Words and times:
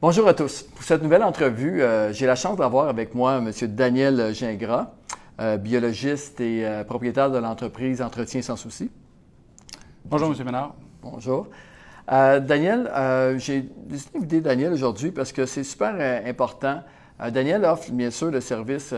Bonjour 0.00 0.28
à 0.28 0.34
tous. 0.34 0.62
Pour 0.62 0.84
cette 0.84 1.02
nouvelle 1.02 1.24
entrevue, 1.24 1.82
euh, 1.82 2.12
j'ai 2.12 2.26
la 2.26 2.36
chance 2.36 2.56
d'avoir 2.56 2.88
avec 2.88 3.16
moi 3.16 3.38
M. 3.38 3.50
Daniel 3.74 4.32
Gingras, 4.32 4.92
euh, 5.40 5.56
biologiste 5.56 6.40
et 6.40 6.64
euh, 6.64 6.84
propriétaire 6.84 7.32
de 7.32 7.38
l'entreprise 7.38 8.00
Entretien 8.00 8.40
sans 8.40 8.54
souci. 8.54 8.92
Bonjour, 10.04 10.28
M. 10.28 10.44
Ménard. 10.44 10.76
Bonjour. 11.02 11.48
Daniel, 12.06 12.88
j'ai 13.38 13.68
décidé 13.86 14.12
d'inviter 14.14 14.40
Daniel 14.40 14.72
aujourd'hui 14.72 15.10
parce 15.10 15.32
que 15.32 15.46
c'est 15.46 15.64
super 15.64 16.24
important. 16.24 16.82
Daniel 17.32 17.64
offre 17.64 17.90
bien 17.90 18.10
sûr 18.10 18.30
le 18.30 18.40
service 18.40 18.94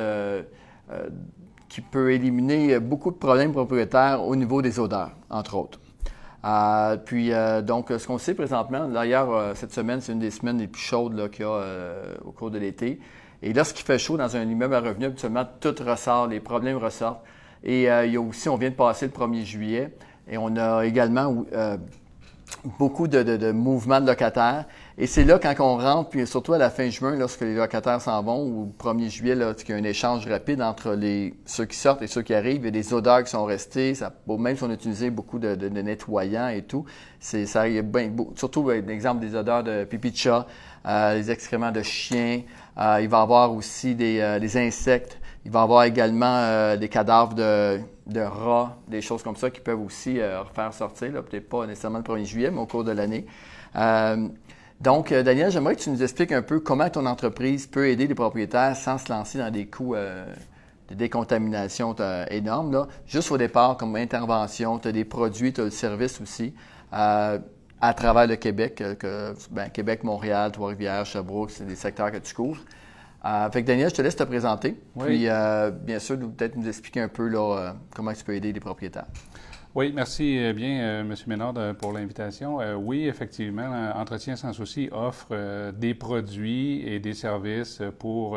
qui 1.69 1.81
peut 1.81 2.13
éliminer 2.13 2.79
beaucoup 2.79 3.11
de 3.11 3.17
problèmes 3.17 3.53
propriétaires 3.53 4.23
au 4.23 4.37
niveau 4.37 4.63
des 4.63 4.79
odeurs, 4.79 5.11
entre 5.29 5.57
autres. 5.57 5.81
Euh, 6.45 6.97
puis, 6.97 7.33
euh, 7.33 7.63
donc, 7.63 7.89
ce 7.97 8.07
qu'on 8.07 8.19
sait 8.19 8.35
présentement, 8.35 8.89
d'ailleurs, 8.89 9.31
euh, 9.31 9.53
cette 9.55 9.73
semaine, 9.73 10.01
c'est 10.01 10.13
une 10.13 10.19
des 10.19 10.31
semaines 10.31 10.59
les 10.59 10.67
plus 10.67 10.81
chaudes 10.81 11.31
qu'il 11.31 11.45
y 11.45 11.49
a 11.49 11.63
au 12.25 12.33
cours 12.33 12.51
de 12.51 12.59
l'été. 12.59 13.01
Et 13.43 13.53
lorsqu'il 13.53 13.85
fait 13.85 13.99
chaud 13.99 14.17
dans 14.17 14.37
un 14.37 14.43
immeuble 14.43 14.75
à 14.75 14.81
revenus, 14.81 15.09
habituellement, 15.09 15.47
tout 15.61 15.75
ressort, 15.81 16.27
les 16.27 16.41
problèmes 16.41 16.77
ressortent. 16.77 17.23
Et 17.63 17.83
il 17.85 18.13
y 18.13 18.17
a 18.17 18.21
aussi, 18.21 18.49
on 18.49 18.57
vient 18.57 18.71
de 18.71 18.75
passer 18.75 19.07
le 19.07 19.13
1er 19.13 19.45
juillet, 19.45 19.95
et 20.29 20.39
on 20.39 20.57
a 20.57 20.85
également 20.85 21.45
beaucoup 22.79 23.09
de, 23.09 23.53
mouvements 23.53 24.01
de 24.01 24.07
locataires. 24.07 24.67
Et 25.03 25.07
c'est 25.07 25.25
là, 25.25 25.39
quand 25.39 25.55
on 25.61 25.79
rentre, 25.79 26.11
puis 26.11 26.27
surtout 26.27 26.53
à 26.53 26.59
la 26.59 26.69
fin 26.69 26.91
juin, 26.91 27.17
lorsque 27.17 27.41
les 27.41 27.55
locataires 27.55 28.03
s'en 28.03 28.23
vont, 28.23 28.45
ou 28.45 28.67
le 28.67 28.85
1er 28.93 29.09
juillet, 29.09 29.35
là, 29.35 29.55
qu'il 29.55 29.71
y 29.71 29.73
a 29.73 29.81
un 29.81 29.85
échange 29.85 30.27
rapide 30.27 30.61
entre 30.61 30.93
les, 30.93 31.33
ceux 31.47 31.65
qui 31.65 31.79
sortent 31.79 32.03
et 32.03 32.07
ceux 32.07 32.21
qui 32.21 32.35
arrivent, 32.35 32.61
il 32.61 32.65
y 32.67 32.69
a 32.69 32.71
des 32.71 32.93
odeurs 32.93 33.25
qui 33.25 33.31
sont 33.31 33.47
restées, 33.47 33.95
ça, 33.95 34.13
même 34.29 34.59
si 34.59 34.63
on 34.63 34.69
a 34.69 34.75
utilisé 34.75 35.09
beaucoup 35.09 35.39
de, 35.39 35.55
nettoyants 35.71 36.49
et 36.49 36.61
tout, 36.61 36.85
c'est, 37.19 37.47
ça, 37.47 37.67
y 37.67 37.79
a 37.79 37.83
bien, 37.83 38.13
surtout, 38.37 38.69
l'exemple 38.69 39.21
des 39.21 39.35
odeurs 39.35 39.65
de 39.65 39.85
pipi 39.85 40.11
de 40.11 40.17
chat, 40.19 40.47
euh, 40.87 41.15
les 41.15 41.31
excréments 41.31 41.73
de 41.73 41.81
chiens, 41.81 42.43
euh, 42.77 42.99
il 43.01 43.09
va 43.09 43.21
y 43.21 43.23
avoir 43.23 43.55
aussi 43.55 43.95
des, 43.95 44.21
euh, 44.21 44.39
des 44.39 44.59
insectes, 44.59 45.19
il 45.47 45.51
va 45.51 45.61
y 45.61 45.63
avoir 45.63 45.85
également 45.85 46.27
euh, 46.27 46.77
des 46.77 46.91
cadavres 46.91 47.33
de, 47.33 47.81
de, 48.07 48.21
rats, 48.21 48.77
des 48.87 49.01
choses 49.01 49.23
comme 49.23 49.37
ça 49.37 49.49
qui 49.49 49.61
peuvent 49.61 49.81
aussi 49.81 50.21
euh, 50.21 50.43
refaire 50.43 50.75
sortir, 50.75 51.13
peut-être 51.25 51.49
pas 51.49 51.67
nécessairement 51.67 51.99
le 51.99 52.05
1er 52.05 52.25
juillet, 52.27 52.51
mais 52.51 52.61
au 52.61 52.67
cours 52.67 52.85
de 52.85 52.93
l'année. 52.93 53.25
Euh, 54.81 54.85
donc, 54.85 55.13
Daniel, 55.13 55.51
j'aimerais 55.51 55.77
que 55.77 55.81
tu 55.81 55.91
nous 55.91 56.03
expliques 56.03 56.33
un 56.33 56.43
peu 56.43 56.61
comment 56.61 56.89
ton 56.89 57.07
entreprise 57.07 57.67
peut 57.67 57.89
aider 57.89 58.07
les 58.07 58.15
propriétaires 58.15 58.77
sans 58.77 58.99
se 58.99 59.13
lancer 59.13 59.39
dans 59.39 59.51
des 59.51 59.67
coûts 59.67 59.95
de 59.95 60.95
décontamination 60.95 61.95
énormes. 62.31 62.73
Là. 62.73 62.89
Juste 63.07 63.31
au 63.31 63.39
départ, 63.39 63.77
comme 63.77 63.95
intervention, 63.97 64.79
tu 64.79 64.89
as 64.89 64.93
des 64.93 65.05
produits, 65.05 65.53
tu 65.53 65.61
as 65.61 65.65
le 65.65 65.71
service 65.71 66.21
aussi. 66.21 66.55
à 66.91 67.95
travers 67.97 68.27
le 68.27 68.37
Québec, 68.37 68.83
que, 68.99 69.35
ben, 69.51 69.69
Québec, 69.71 70.05
Montréal, 70.05 70.53
Trois-Rivières, 70.53 71.07
Sherbrooke, 71.07 71.51
c'est 71.51 71.67
des 71.67 71.77
secteurs 71.77 72.11
que 72.11 72.19
tu 72.19 72.35
couvres. 72.35 72.61
Euh, 73.25 73.51
fait 73.51 73.63
que 73.63 73.67
Daniel, 73.67 73.91
je 73.91 73.95
te 73.95 74.03
laisse 74.03 74.17
te 74.17 74.23
présenter. 74.25 74.81
Puis, 74.99 75.29
euh, 75.29 75.71
bien 75.71 75.99
sûr, 75.99 76.19
peut-être 76.19 76.57
nous 76.57 76.69
expliquer 76.69 77.01
un 77.01 77.09
peu 77.09 77.29
là, 77.29 77.57
euh, 77.59 77.73
comment 77.95 78.13
tu 78.13 78.25
peux 78.25 78.35
aider 78.35 78.53
les 78.53 78.61
propriétaires. 78.61 79.07
Oui, 79.75 79.93
merci 79.95 80.53
bien, 80.53 81.01
M. 81.01 81.15
Ménard, 81.29 81.55
pour 81.79 81.93
l'invitation. 81.93 82.59
oui, 82.77 83.07
effectivement, 83.07 83.93
Entretien 83.95 84.35
sans 84.35 84.53
souci 84.53 84.89
offre 84.91 85.71
des 85.73 85.95
produits 85.95 86.83
et 86.87 86.99
des 86.99 87.15
services 87.15 87.81
pour 87.99 88.37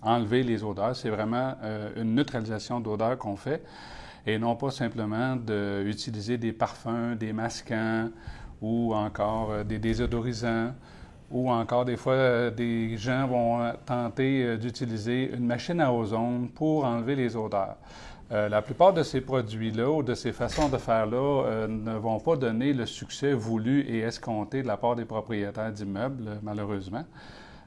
enlever 0.00 0.42
les 0.42 0.64
odeurs. 0.64 0.96
C'est 0.96 1.10
vraiment 1.10 1.56
une 1.96 2.14
neutralisation 2.14 2.80
d'odeurs 2.80 3.18
qu'on 3.18 3.36
fait 3.36 3.62
et 4.26 4.38
non 4.38 4.56
pas 4.56 4.70
simplement 4.70 5.36
d'utiliser 5.36 6.38
des 6.38 6.52
parfums, 6.52 7.16
des 7.18 7.34
masquants 7.34 8.08
ou 8.62 8.94
encore 8.94 9.64
des 9.64 9.78
désodorisants 9.78 10.72
ou 11.30 11.50
encore 11.50 11.84
des 11.84 11.96
fois, 11.96 12.14
euh, 12.14 12.50
des 12.50 12.96
gens 12.96 13.26
vont 13.26 13.62
euh, 13.62 13.72
tenter 13.86 14.44
euh, 14.44 14.56
d'utiliser 14.56 15.30
une 15.32 15.46
machine 15.46 15.80
à 15.80 15.92
ozone 15.92 16.48
pour 16.48 16.84
enlever 16.84 17.14
les 17.14 17.36
odeurs. 17.36 17.76
La 18.30 18.62
plupart 18.62 18.92
de 18.92 19.02
ces 19.02 19.20
produits-là 19.20 19.90
ou 19.90 20.02
de 20.02 20.14
ces 20.14 20.32
façons 20.32 20.68
de 20.68 20.78
faire-là 20.78 21.66
ne 21.66 21.94
vont 21.96 22.20
pas 22.20 22.36
donner 22.36 22.72
le 22.72 22.86
succès 22.86 23.32
voulu 23.32 23.80
et 23.80 24.00
escompté 24.00 24.62
de 24.62 24.68
la 24.68 24.76
part 24.76 24.94
des 24.94 25.04
propriétaires 25.04 25.72
d'immeubles, 25.72 26.38
malheureusement. 26.42 27.04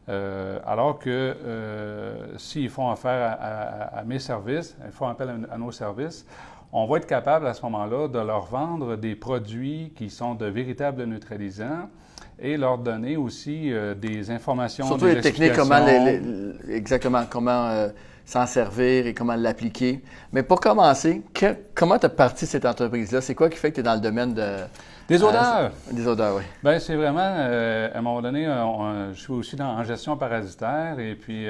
alors 0.07 0.99
que 0.99 1.35
s'ils 2.37 2.69
font 2.69 2.89
affaire 2.89 3.37
à, 3.41 4.03
mes 4.05 4.19
services, 4.19 4.77
ils 4.85 4.91
font 4.93 5.07
appel 5.07 5.47
à, 5.51 5.57
nos 5.57 5.71
services, 5.71 6.25
on 6.73 6.85
va 6.87 6.97
être 6.97 7.07
capable 7.07 7.45
à 7.45 7.53
ce 7.53 7.61
moment-là 7.63 8.07
de 8.07 8.19
leur 8.19 8.45
vendre 8.45 8.95
des 8.95 9.15
produits 9.15 9.91
qui 9.95 10.09
sont 10.09 10.33
de 10.33 10.47
véritables 10.47 11.03
neutralisants 11.03 11.87
et 12.39 12.57
leur 12.57 12.79
donner 12.79 13.15
aussi 13.15 13.71
euh, 13.71 13.93
des 13.93 14.31
informations. 14.31 14.87
Surtout 14.87 15.05
les 15.05 15.21
techniques, 15.21 15.53
comment 15.53 15.85
exactement 16.67 17.25
comment 17.29 17.67
euh, 17.67 17.89
s'en 18.25 18.45
servir 18.45 19.07
et 19.07 19.13
comment 19.13 19.35
l'appliquer. 19.35 20.01
Mais 20.31 20.43
pour 20.43 20.59
commencer, 20.59 21.21
comment 21.75 21.99
tu 21.99 22.05
as 22.05 22.09
parti 22.09 22.45
cette 22.45 22.65
entreprise-là? 22.65 23.21
C'est 23.21 23.35
quoi 23.35 23.49
qui 23.49 23.57
fait 23.57 23.69
que 23.71 23.75
tu 23.75 23.79
es 23.81 23.83
dans 23.83 23.95
le 23.95 23.99
domaine 23.99 24.33
de, 24.33 24.59
des 25.07 25.21
odeurs. 25.21 25.71
des 25.91 26.07
odeurs, 26.07 26.37
oui. 26.37 26.43
Bien, 26.63 26.79
c'est 26.79 26.95
vraiment, 26.95 27.19
euh, 27.21 27.89
à 27.93 27.97
un 27.97 28.01
moment 28.01 28.21
donné, 28.21 28.45
je 29.13 29.19
suis 29.19 29.33
aussi 29.33 29.55
dans, 29.55 29.67
en 29.67 29.83
gestion 29.83 30.15
parasitaire 30.15 30.97
et 30.99 31.15
puis 31.15 31.45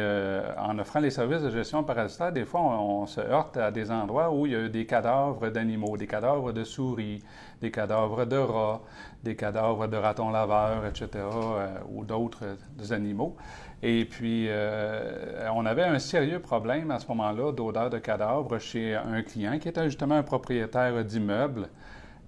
en 0.58 0.80
offrant 0.80 1.00
les 1.00 1.12
services 1.12 1.42
de 1.42 1.52
gestion 1.52 1.84
parasitaire, 1.84 2.32
des 2.32 2.46
fois, 2.46 2.62
on, 2.62 3.06
se 3.06 3.22
heurte 3.22 3.58
à 3.58 3.70
des 3.70 3.92
endroits 3.92 4.32
où 4.32 4.46
il 4.46 4.54
y 4.54 4.56
a 4.56 4.68
des 4.68 4.86
cadavres 4.86 5.50
d'animaux, 5.50 5.98
des 5.98 6.08
cadavres 6.08 6.52
de 6.52 6.64
souris, 6.64 7.22
des 7.62 7.72
cadavres 7.72 8.26
de 8.26 8.38
rats, 8.38 8.82
des 9.24 9.36
cadavres 9.36 9.88
de 9.88 9.98
ratons 9.98 10.30
laveurs, 10.30 10.86
etc., 10.86 11.08
euh, 11.14 11.68
ou 11.94 12.04
d'autres 12.04 12.46
animaux. 12.92 13.36
Et 13.82 14.06
puis, 14.06 14.48
euh, 14.50 15.48
on 15.54 15.66
avait 15.66 15.84
un 15.84 16.00
sérieux 16.00 16.40
problème 16.40 16.92
à 16.92 17.00
ce 17.00 17.08
moment-là 17.10 17.52
d'odeur 17.52 17.90
de 17.90 17.98
cadavres 17.98 18.58
chez 18.60 18.96
un 18.96 19.22
client 19.24 19.60
qui 19.60 19.68
était 19.68 19.86
justement 19.86 20.16
un 20.16 20.24
propriétaire 20.24 21.04
d'immeuble 21.04 21.68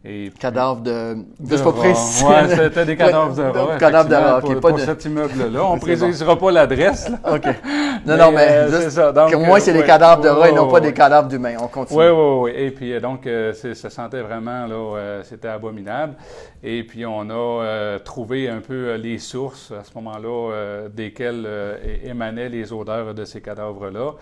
et 0.03 0.31
cadavres 0.39 0.81
de. 0.81 1.17
Juste 1.49 1.63
pour 1.63 1.73
préciser. 1.73 2.25
Oui, 2.25 2.33
c'était 2.49 2.85
des 2.85 2.95
cadavres 2.95 3.35
de 3.35 3.41
rats. 3.57 3.77
Cadavres 3.77 4.09
de 4.09 4.15
rats, 4.15 4.39
pour, 4.39 4.59
pas 4.59 4.69
pour 4.69 4.79
cet 4.79 5.05
immeuble-là. 5.05 5.65
On 5.65 5.75
ne 5.75 5.79
précisera 5.79 6.37
pas 6.37 6.51
l'adresse. 6.51 7.09
OK. 7.27 7.47
Non, 8.05 8.17
non, 8.17 8.31
mais. 8.31 8.47
Euh, 8.49 8.89
ça. 8.89 9.11
Donc, 9.11 9.33
moins, 9.35 9.59
c'est 9.59 9.73
des 9.73 9.83
cadavres 9.83 10.21
de 10.21 10.29
rats 10.29 10.49
et 10.49 10.53
non 10.53 10.69
pas 10.69 10.79
des 10.79 10.93
cadavres 10.93 11.27
d'humains. 11.27 11.55
On 11.59 11.67
continue. 11.67 11.99
Oui, 11.99 12.07
oui, 12.07 12.39
oui. 12.41 12.51
Et 12.55 12.71
puis, 12.71 12.93
euh, 12.93 12.99
donc, 12.99 13.25
euh, 13.25 13.53
ça 13.53 13.89
sentait 13.89 14.21
vraiment, 14.21 14.67
là, 14.67 15.21
c'était 15.23 15.47
abominable. 15.47 16.15
Et 16.63 16.83
puis, 16.83 17.05
on 17.05 17.29
a 17.29 17.99
trouvé 17.99 18.49
un 18.49 18.59
peu 18.59 18.95
les 18.95 19.19
sources 19.19 19.71
à 19.71 19.83
ce 19.83 19.91
moment-là 19.95 20.87
desquelles 20.93 21.47
émanaient 22.03 22.49
les 22.49 22.71
odeurs 22.73 23.13
de 23.13 23.25
ces 23.25 23.41
cadavres-là. 23.41 24.13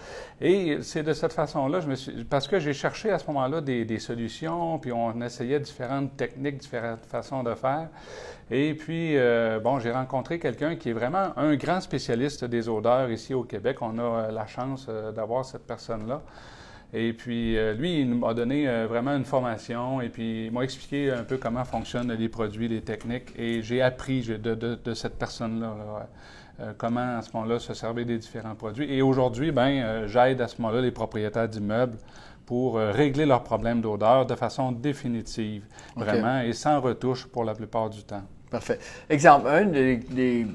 Et 0.41 0.79
c'est 0.81 1.03
de 1.03 1.13
cette 1.13 1.33
façon-là, 1.33 1.79
je 1.79 1.87
me 1.87 1.95
suis. 1.95 2.23
Parce 2.25 2.47
que 2.47 2.59
j'ai 2.59 2.73
cherché 2.73 3.11
à 3.11 3.19
ce 3.19 3.27
moment-là 3.27 3.61
des, 3.61 3.85
des 3.85 3.99
solutions, 3.99 4.77
puis 4.79 4.91
on 4.91 5.21
essayait 5.21 5.59
différentes 5.59 6.17
techniques, 6.17 6.57
différentes 6.57 7.05
façons 7.05 7.43
de 7.43 7.53
faire. 7.55 7.87
Et 8.51 8.73
puis, 8.73 9.17
euh, 9.17 9.59
bon, 9.59 9.79
j'ai 9.79 9.91
rencontré 9.91 10.37
quelqu'un 10.37 10.75
qui 10.75 10.89
est 10.89 10.93
vraiment 10.93 11.29
un 11.37 11.55
grand 11.55 11.79
spécialiste 11.81 12.45
des 12.45 12.67
odeurs 12.67 13.09
ici 13.09 13.33
au 13.33 13.43
Québec. 13.43 13.72
On 13.81 13.97
a 13.97 14.01
euh, 14.01 14.31
la 14.31 14.45
chance 14.45 14.87
euh, 14.89 15.11
d'avoir 15.11 15.45
cette 15.45 15.65
personne-là. 15.65 16.21
Et 16.95 17.11
puis, 17.13 17.57
lui, 17.73 18.01
il 18.01 18.13
m'a 18.13 18.35
donné 18.35 18.67
vraiment 18.85 19.15
une 19.15 19.25
formation 19.25 19.99
et 19.99 20.09
puis 20.09 20.45
il 20.45 20.51
m'a 20.51 20.61
expliqué 20.61 21.09
un 21.09 21.23
peu 21.23 21.37
comment 21.37 21.65
fonctionnent 21.65 22.13
les 22.13 22.29
produits, 22.29 22.67
les 22.67 22.81
techniques. 22.81 23.33
Et 23.35 23.63
j'ai 23.63 23.81
appris 23.81 24.21
de, 24.21 24.53
de, 24.53 24.93
cette 24.93 25.17
personne-là 25.17 26.07
comment, 26.77 27.17
à 27.17 27.23
ce 27.23 27.31
moment-là, 27.33 27.57
se 27.57 27.73
servir 27.73 28.05
des 28.05 28.19
différents 28.19 28.53
produits. 28.53 28.93
Et 28.93 29.01
aujourd'hui, 29.01 29.51
ben, 29.51 30.05
j'aide 30.05 30.39
à 30.39 30.47
ce 30.47 30.61
moment-là 30.61 30.81
les 30.81 30.91
propriétaires 30.91 31.49
d'immeubles 31.49 31.97
pour 32.45 32.77
euh, 32.77 32.91
régler 32.91 33.25
leurs 33.25 33.43
problèmes 33.43 33.81
d'odeur 33.81 34.25
de 34.25 34.35
façon 34.35 34.71
définitive, 34.71 35.65
vraiment, 35.95 36.41
et 36.41 36.53
sans 36.53 36.81
retouche 36.81 37.25
pour 37.25 37.43
la 37.43 37.53
plupart 37.53 37.89
du 37.89 38.03
temps. 38.03 38.23
Parfait. 38.49 38.79
Exemple, 39.09 39.47
un 39.47 39.65
des, 39.65 40.45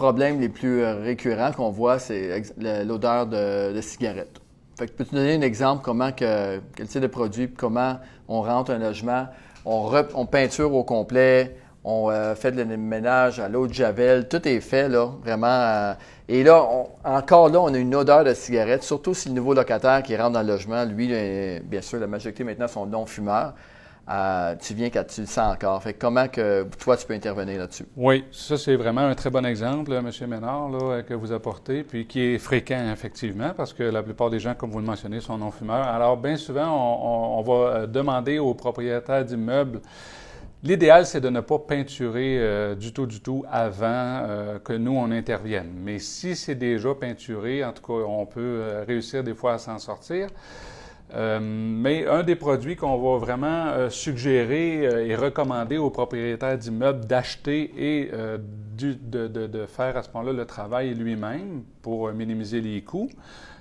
problèmes 0.00 0.40
les 0.40 0.48
plus 0.48 0.82
euh, 0.82 0.94
récurrents 0.94 1.52
qu'on 1.52 1.68
voit, 1.68 1.98
c'est 1.98 2.42
l'odeur 2.56 3.26
de, 3.26 3.78
cigarette. 3.82 4.40
Fait 4.78 4.86
que 4.86 4.92
peux-tu 4.92 5.14
donner 5.14 5.34
un 5.34 5.42
exemple 5.42 5.82
comment 5.84 6.10
que, 6.10 6.58
quel 6.74 6.88
type 6.88 7.02
de 7.02 7.06
produit, 7.06 7.50
comment 7.50 7.98
on 8.26 8.40
rentre 8.40 8.70
un 8.70 8.78
logement, 8.78 9.26
on, 9.66 10.24
peinture 10.24 10.74
au 10.74 10.84
complet, 10.84 11.54
on 11.84 12.10
euh, 12.10 12.34
fait 12.34 12.52
de 12.52 12.64
ménage 12.64 13.40
à 13.40 13.50
l'eau 13.50 13.66
de 13.66 13.74
Javel, 13.74 14.26
tout 14.26 14.48
est 14.48 14.60
fait, 14.60 14.88
là, 14.88 15.10
vraiment. 15.22 15.46
Euh, 15.48 15.92
et 16.28 16.44
là, 16.44 16.66
encore 17.04 17.50
là, 17.50 17.60
on 17.60 17.74
a 17.74 17.78
une 17.78 17.94
odeur 17.94 18.24
de 18.24 18.32
cigarette, 18.32 18.82
surtout 18.82 19.12
si 19.12 19.28
le 19.28 19.34
nouveau 19.34 19.52
locataire 19.52 20.02
qui 20.02 20.16
rentre 20.16 20.32
dans 20.32 20.42
le 20.42 20.48
logement, 20.48 20.82
lui, 20.86 21.08
bien 21.62 21.82
sûr, 21.82 21.98
la 21.98 22.06
majorité 22.06 22.42
maintenant 22.42 22.68
sont 22.68 22.86
non-fumeurs. 22.86 23.52
Euh, 24.10 24.56
tu 24.60 24.74
viens 24.74 24.90
quand 24.90 25.04
tu 25.04 25.20
le 25.20 25.26
sens 25.26 25.54
encore. 25.54 25.82
Comment 25.98 26.26
que 26.28 26.66
toi, 26.78 26.96
tu 26.96 27.06
peux 27.06 27.14
intervenir 27.14 27.58
là-dessus? 27.58 27.86
Oui, 27.96 28.24
ça, 28.32 28.56
c'est 28.56 28.76
vraiment 28.76 29.02
un 29.02 29.14
très 29.14 29.30
bon 29.30 29.46
exemple, 29.46 29.92
M. 29.92 30.10
Ménard, 30.28 30.68
là, 30.68 31.02
que 31.02 31.14
vous 31.14 31.32
apportez, 31.32 31.84
puis 31.84 32.06
qui 32.06 32.20
est 32.20 32.38
fréquent, 32.38 32.90
effectivement, 32.92 33.52
parce 33.56 33.72
que 33.72 33.84
la 33.84 34.02
plupart 34.02 34.30
des 34.30 34.40
gens, 34.40 34.54
comme 34.54 34.70
vous 34.70 34.80
le 34.80 34.86
mentionnez, 34.86 35.20
sont 35.20 35.38
non-fumeurs. 35.38 35.86
Alors, 35.86 36.16
bien 36.16 36.36
souvent, 36.36 37.38
on 37.38 37.42
va 37.42 37.86
demander 37.86 38.38
aux 38.38 38.54
propriétaires 38.54 39.24
d'immeubles 39.24 39.80
L'idéal, 40.62 41.06
c'est 41.06 41.22
de 41.22 41.30
ne 41.30 41.40
pas 41.40 41.58
peinturer 41.58 42.36
euh, 42.38 42.74
du 42.74 42.92
tout, 42.92 43.06
du 43.06 43.20
tout 43.20 43.46
avant 43.50 43.86
euh, 43.86 44.58
que 44.58 44.74
nous, 44.74 44.92
on 44.92 45.10
intervienne. 45.10 45.70
Mais 45.74 45.98
si 45.98 46.36
c'est 46.36 46.54
déjà 46.54 46.94
peinturé, 46.94 47.64
en 47.64 47.72
tout 47.72 47.82
cas, 47.82 48.04
on 48.06 48.26
peut 48.26 48.40
euh, 48.40 48.84
réussir 48.86 49.24
des 49.24 49.32
fois 49.32 49.54
à 49.54 49.58
s'en 49.58 49.78
sortir. 49.78 50.28
Mais 51.14 52.06
un 52.06 52.22
des 52.22 52.36
produits 52.36 52.76
qu'on 52.76 52.96
va 52.98 53.18
vraiment 53.18 53.90
suggérer 53.90 55.08
et 55.08 55.14
recommander 55.14 55.76
aux 55.76 55.90
propriétaires 55.90 56.58
d'immeubles 56.58 57.06
d'acheter 57.06 57.72
et 57.76 58.10
de, 58.10 59.26
de, 59.26 59.46
de, 59.46 59.66
faire 59.66 59.96
à 59.96 60.02
ce 60.02 60.08
moment-là 60.14 60.32
le 60.32 60.46
travail 60.46 60.94
lui-même 60.94 61.62
pour 61.82 62.12
minimiser 62.12 62.60
les 62.60 62.82
coûts, 62.82 63.10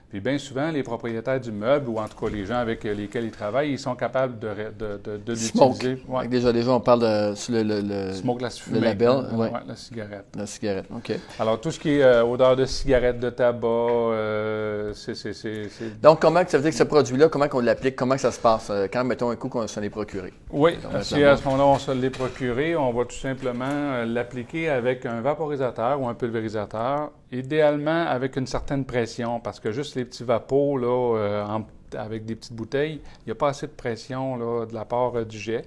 puis 0.09 0.19
bien 0.19 0.37
souvent, 0.39 0.71
les 0.71 0.81
propriétaires 0.81 1.39
du 1.39 1.51
meuble, 1.51 1.87
ou 1.89 1.99
en 1.99 2.07
tout 2.07 2.17
cas 2.25 2.31
les 2.31 2.45
gens 2.45 2.57
avec 2.57 2.83
lesquels 2.83 3.25
ils 3.25 3.31
travaillent, 3.31 3.71
ils 3.71 3.79
sont 3.79 3.95
capables 3.95 4.39
de, 4.39 4.47
de, 4.77 4.97
de, 5.03 5.17
de 5.17 5.33
l'utiliser. 5.33 6.03
Ouais. 6.07 6.27
Déjà, 6.27 6.51
déjà, 6.51 6.71
on 6.71 6.79
parle 6.79 7.01
de 7.01 7.35
sur 7.35 7.53
le, 7.53 7.61
le, 7.63 7.81
le, 7.81 8.13
Smoke, 8.13 8.41
la 8.41 8.49
le 8.71 8.79
label. 8.79 9.09
Ouais. 9.33 9.51
la 9.67 9.75
cigarette. 9.75 10.25
La 10.35 10.45
cigarette, 10.47 10.85
OK. 10.95 11.11
Alors, 11.39 11.61
tout 11.61 11.69
ce 11.71 11.79
qui 11.79 11.91
est 11.91 12.03
euh, 12.03 12.23
odeur 12.23 12.55
de 12.55 12.65
cigarette, 12.65 13.19
de 13.19 13.29
tabac, 13.29 13.67
euh, 13.67 14.93
c'est, 14.93 16.01
Donc, 16.01 16.19
comment 16.19 16.41
ça 16.47 16.57
veut 16.57 16.63
dire 16.63 16.71
que 16.71 16.77
ce 16.77 16.83
produit-là, 16.83 17.29
comment 17.29 17.45
on 17.53 17.59
l'applique, 17.59 17.95
comment 17.95 18.17
ça 18.17 18.31
se 18.31 18.39
passe 18.39 18.71
quand, 18.91 19.03
mettons, 19.03 19.29
un 19.29 19.35
coup 19.35 19.49
qu'on 19.49 19.67
se 19.67 19.79
l'est 19.79 19.89
procuré? 19.91 20.33
Oui, 20.49 20.71
si 21.01 21.23
à 21.23 21.37
ce 21.37 21.43
moment-là, 21.45 21.65
on 21.65 21.77
se 21.79 21.91
l'est 21.91 22.09
procuré, 22.09 22.75
on 22.75 22.91
va 22.91 23.05
tout 23.05 23.15
simplement 23.15 24.03
l'appliquer 24.05 24.69
avec 24.69 25.05
un 25.05 25.21
vaporisateur 25.21 26.01
ou 26.01 26.07
un 26.07 26.15
pulvérisateur 26.15 27.11
idéalement 27.31 28.05
avec 28.07 28.35
une 28.37 28.47
certaine 28.47 28.85
pression, 28.85 29.39
parce 29.39 29.59
que 29.59 29.71
juste 29.71 29.95
les 29.95 30.05
petits 30.05 30.23
vapos 30.23 30.77
là, 30.77 31.17
euh, 31.17 31.45
en 31.45 31.65
avec 31.95 32.25
des 32.25 32.35
petites 32.35 32.53
bouteilles, 32.53 33.01
il 33.21 33.25
n'y 33.27 33.31
a 33.31 33.35
pas 33.35 33.49
assez 33.49 33.67
de 33.67 33.71
pression 33.71 34.35
là, 34.37 34.65
de 34.65 34.73
la 34.73 34.85
part 34.85 35.15
euh, 35.15 35.25
du 35.25 35.37
jet. 35.37 35.63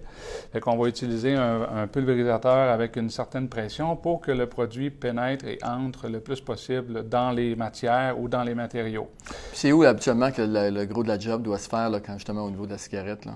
Fait 0.52 0.60
qu'on 0.60 0.76
va 0.76 0.88
utiliser 0.88 1.34
un, 1.34 1.86
pulvérisateur 1.86 2.70
avec 2.70 2.96
une 2.96 3.10
certaine 3.10 3.48
pression 3.48 3.96
pour 3.96 4.20
que 4.20 4.30
le 4.30 4.46
produit 4.46 4.90
pénètre 4.90 5.46
et 5.46 5.58
entre 5.64 6.08
le 6.08 6.20
plus 6.20 6.40
possible 6.40 7.08
dans 7.08 7.30
les 7.30 7.56
matières 7.56 8.18
ou 8.18 8.28
dans 8.28 8.42
les 8.42 8.54
matériaux. 8.54 9.08
C'est 9.52 9.72
où 9.72 9.82
habituellement 9.82 10.30
que 10.30 10.42
le, 10.42 10.84
gros 10.84 11.02
de 11.02 11.08
la 11.08 11.18
job 11.18 11.42
doit 11.42 11.58
se 11.58 11.68
faire 11.68 11.90
là, 11.90 12.00
quand 12.00 12.14
justement 12.14 12.42
au 12.42 12.50
niveau 12.50 12.66
de 12.66 12.72
la 12.72 12.78
cigarette? 12.78 13.24
Là? 13.24 13.32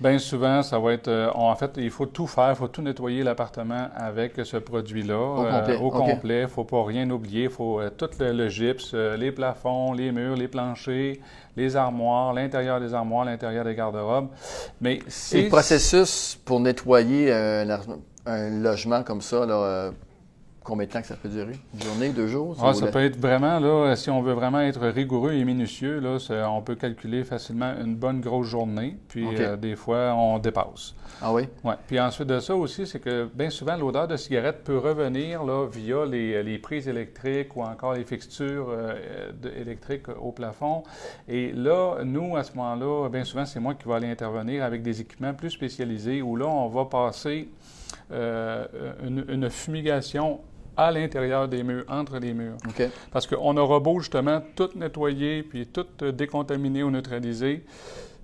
Bien 0.00 0.18
souvent, 0.18 0.62
ça 0.62 0.78
va 0.78 0.92
être... 0.92 1.08
Euh, 1.08 1.30
en 1.34 1.54
fait, 1.56 1.72
il 1.76 1.90
faut 1.90 2.06
tout 2.06 2.26
faire, 2.26 2.50
il 2.50 2.56
faut 2.56 2.68
tout 2.68 2.82
nettoyer 2.82 3.22
l'appartement 3.22 3.88
avec 3.96 4.40
ce 4.44 4.56
produit-là. 4.56 5.18
Au 5.18 5.44
complet. 5.44 5.76
au 5.76 5.90
complet. 5.90 6.38
Il 6.40 6.42
ne 6.42 6.46
faut 6.46 6.64
pas 6.64 6.84
rien 6.84 7.08
oublier. 7.10 7.44
Il 7.44 7.50
faut 7.50 7.80
tout 7.96 8.10
le, 8.18 8.32
le 8.32 8.48
gypse, 8.48 8.94
les 8.94 9.32
plafonds, 9.32 9.92
les 9.92 10.12
murs, 10.12 10.36
les 10.36 10.48
planchers, 10.48 11.16
les 11.56 11.76
armoires, 11.76 12.11
l'intérieur 12.32 12.80
des 12.80 12.94
armoires, 12.94 13.24
l'intérieur 13.24 13.64
des 13.64 13.74
garde-robes. 13.74 14.28
Mais 14.80 15.00
c'est... 15.08 15.42
le 15.42 15.48
processus 15.48 16.38
pour 16.44 16.60
nettoyer 16.60 17.32
un, 17.32 18.50
logement 18.50 19.02
comme 19.02 19.20
ça, 19.20 19.46
là, 19.46 19.54
euh, 19.54 19.90
Combien 20.64 20.86
de 20.86 20.92
temps 20.92 21.00
que 21.00 21.08
ça 21.08 21.16
peut 21.16 21.28
durer? 21.28 21.54
Une 21.74 21.82
journée, 21.82 22.08
deux 22.10 22.28
jours? 22.28 22.56
Ah, 22.62 22.72
ça 22.72 22.86
peut 22.86 23.04
être 23.04 23.18
vraiment, 23.18 23.58
là, 23.58 23.96
si 23.96 24.10
on 24.10 24.22
veut 24.22 24.32
vraiment 24.32 24.60
être 24.60 24.86
rigoureux 24.86 25.32
et 25.32 25.44
minutieux, 25.44 25.98
là, 25.98 26.18
on 26.48 26.62
peut 26.62 26.76
calculer 26.76 27.24
facilement 27.24 27.74
une 27.82 27.96
bonne 27.96 28.20
grosse 28.20 28.46
journée, 28.46 28.96
puis 29.08 29.26
euh, 29.40 29.56
des 29.56 29.74
fois, 29.74 30.14
on 30.14 30.38
dépasse. 30.38 30.94
Ah 31.20 31.32
oui? 31.32 31.48
Oui. 31.64 31.74
Puis 31.86 31.98
ensuite 31.98 32.28
de 32.28 32.38
ça 32.38 32.54
aussi, 32.54 32.86
c'est 32.86 33.00
que 33.00 33.28
bien 33.34 33.50
souvent, 33.50 33.76
l'odeur 33.76 34.06
de 34.06 34.16
cigarette 34.16 34.62
peut 34.62 34.78
revenir 34.78 35.42
là, 35.44 35.66
via 35.66 36.04
les, 36.04 36.42
les, 36.42 36.58
prises 36.58 36.86
électriques 36.86 37.56
ou 37.56 37.62
encore 37.62 37.94
les 37.94 38.04
fixtures 38.04 38.68
euh, 38.70 38.94
électriques 39.56 40.08
au 40.20 40.30
plafond. 40.30 40.84
Et 41.28 41.52
là, 41.52 41.98
nous, 42.04 42.36
à 42.36 42.44
ce 42.44 42.56
moment-là, 42.56 43.08
bien 43.08 43.24
souvent, 43.24 43.46
c'est 43.46 43.60
moi 43.60 43.74
qui 43.74 43.88
vais 43.88 43.94
aller 43.94 44.10
intervenir 44.10 44.64
avec 44.64 44.82
des 44.82 45.00
équipements 45.00 45.34
plus 45.34 45.50
spécialisés 45.50 46.22
où 46.22 46.36
là, 46.36 46.46
on 46.46 46.68
va 46.68 46.84
passer 46.84 47.48
euh, 48.10 48.66
une, 49.04 49.24
une, 49.28 49.50
fumigation 49.50 50.40
à 50.76 50.90
l'intérieur 50.90 51.48
des 51.48 51.62
murs, 51.62 51.84
entre 51.88 52.18
les 52.18 52.32
murs. 52.32 52.56
Parce 53.10 53.26
qu'on 53.26 53.56
aura 53.56 53.80
beau 53.80 53.98
justement 54.00 54.42
tout 54.56 54.70
nettoyer 54.74 55.42
puis 55.42 55.66
tout 55.66 55.86
décontaminer 56.12 56.82
ou 56.82 56.90
neutraliser. 56.90 57.64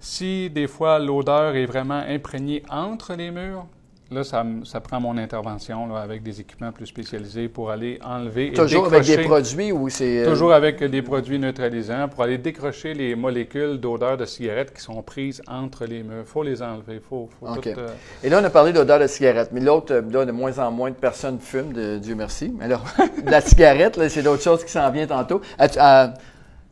Si 0.01 0.49
des 0.51 0.67
fois 0.67 0.99
l'odeur 0.99 1.57
est 1.57 1.67
vraiment 1.67 2.03
imprégnée 2.09 2.63
entre 2.71 3.15
les 3.15 3.31
murs, 3.31 3.67
Là, 4.11 4.25
ça, 4.25 4.43
ça, 4.65 4.81
prend 4.81 5.01
mon 5.01 5.19
intervention 5.19 5.87
là, 5.87 6.01
avec 6.01 6.23
des 6.23 6.41
équipements 6.41 6.73
plus 6.73 6.87
spécialisés 6.87 7.49
pour 7.49 7.71
aller 7.71 7.99
enlever 8.03 8.55
Toujours 8.55 8.87
avec 8.87 9.05
des 9.05 9.19
produits 9.19 9.71
ou 9.71 9.91
c'est... 9.91 10.21
Euh, 10.21 10.31
Toujours 10.31 10.55
avec 10.55 10.83
des 10.83 11.03
produits 11.03 11.39
neutralisants 11.39 12.09
pour 12.09 12.23
aller 12.23 12.39
décrocher 12.39 12.95
les 12.95 13.15
molécules 13.15 13.79
d'odeur 13.79 14.17
de 14.17 14.25
cigarette 14.25 14.73
qui 14.73 14.81
sont 14.81 15.03
prises 15.03 15.43
entre 15.47 15.85
les 15.85 16.03
murs. 16.03 16.21
Il 16.21 16.27
faut 16.27 16.43
les 16.43 16.63
enlever. 16.63 17.03
Faut, 17.07 17.29
faut 17.39 17.55
tout, 17.55 17.69
euh, 17.69 17.89
Et 18.25 18.31
là, 18.31 18.41
on 18.41 18.45
a 18.45 18.49
parlé 18.49 18.73
d'odeur 18.73 18.99
de 18.99 19.07
cigarette, 19.07 19.51
mais 19.53 19.61
l'autre, 19.61 19.93
euh, 19.93 20.01
là, 20.11 20.25
de 20.25 20.33
moins 20.33 20.59
en 20.59 20.71
moins 20.71 20.91
de 20.91 20.97
personnes 20.97 21.39
fument, 21.39 21.75
de, 21.75 21.99
Dieu 21.99 22.15
merci. 22.15 22.51
Mais 22.59 22.67
là, 22.67 22.81
la 23.27 23.43
cigarette, 23.43 24.01
c'est 24.09 24.23
d'autres 24.23 24.43
choses 24.43 24.65
qui 24.65 24.73
s'en 24.73 24.91
viennent 24.91 25.09
tantôt. 25.09 25.43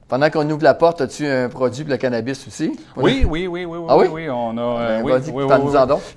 Pendant 0.09 0.31
qu'on 0.31 0.49
ouvre 0.49 0.63
la 0.63 0.75
porte, 0.75 1.01
as-tu 1.01 1.27
un 1.27 1.49
produit 1.49 1.83
pour 1.83 1.91
le 1.91 1.97
cannabis 1.97 2.47
aussi? 2.47 2.79
Oui, 2.97 3.27
oui, 3.29 3.49
oui, 3.49 3.65
oui, 3.65 3.79
ah 3.89 3.99
oui? 3.99 4.07
oui, 4.09 4.31
on 4.31 4.57
a. 4.57 4.61
Euh, 4.61 5.03
ben, 5.03 5.05
oui, 5.05 5.13
oui, 5.35 5.45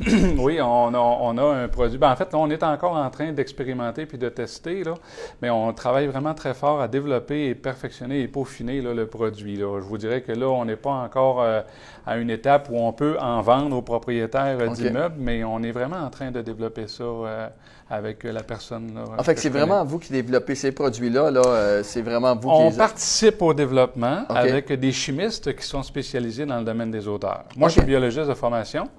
oui, 0.05 0.35
oui, 0.37 0.61
on 0.61 0.93
a, 0.93 0.97
on 0.99 1.37
a 1.39 1.43
un 1.63 1.67
produit. 1.69 1.97
Ben, 1.97 2.11
en 2.11 2.15
fait, 2.15 2.29
on 2.35 2.51
est 2.51 2.61
encore 2.61 2.95
en 2.95 3.09
train 3.09 3.31
d'expérimenter 3.31 4.05
puis 4.05 4.19
de 4.19 4.29
tester, 4.29 4.83
là, 4.83 4.93
mais 5.41 5.49
on 5.49 5.73
travaille 5.73 6.05
vraiment 6.05 6.35
très 6.35 6.53
fort 6.53 6.81
à 6.81 6.87
développer 6.87 7.47
et 7.47 7.55
perfectionner 7.55 8.21
et 8.21 8.27
peaufiner 8.27 8.79
là, 8.81 8.93
le 8.93 9.07
produit. 9.07 9.55
Là. 9.55 9.79
Je 9.79 9.85
vous 9.85 9.97
dirais 9.97 10.21
que 10.21 10.33
là, 10.33 10.47
on 10.49 10.65
n'est 10.65 10.75
pas 10.75 10.91
encore 10.91 11.41
euh, 11.41 11.61
à 12.05 12.17
une 12.17 12.29
étape 12.29 12.69
où 12.71 12.77
on 12.77 12.93
peut 12.93 13.17
en 13.19 13.41
vendre 13.41 13.75
aux 13.75 13.81
propriétaires 13.81 14.59
euh, 14.59 14.67
d'immeubles, 14.67 15.15
mais 15.17 15.43
on 15.43 15.63
est 15.63 15.71
vraiment 15.71 15.97
en 15.97 16.11
train 16.11 16.29
de 16.29 16.41
développer 16.41 16.87
ça 16.87 17.05
avec 17.89 18.23
la 18.23 18.43
personne. 18.43 18.93
Là, 18.93 19.03
en 19.17 19.23
fait, 19.23 19.37
c'est 19.39 19.49
vraiment 19.49 19.83
vous 19.83 19.99
qui 19.99 20.11
développez 20.11 20.55
ces 20.55 20.71
produits-là. 20.71 21.31
Là, 21.31 21.83
c'est 21.83 22.01
vraiment 22.01 22.35
vous 22.35 22.49
on 22.49 22.69
qui. 22.69 22.75
On 22.75 22.77
participe 22.77 23.41
au 23.41 23.53
développement 23.53 24.25
avec 24.29 24.71
des 24.71 24.91
chimistes 24.91 25.55
qui 25.55 25.65
sont 25.65 25.83
spécialisés 25.83 26.45
dans 26.45 26.59
le 26.59 26.65
domaine 26.65 26.91
des 26.91 27.07
odeurs. 27.07 27.45
Moi, 27.55 27.69
je 27.69 27.73
suis 27.73 27.81
biologiste 27.81 28.27
de 28.27 28.33
formation. 28.33 28.89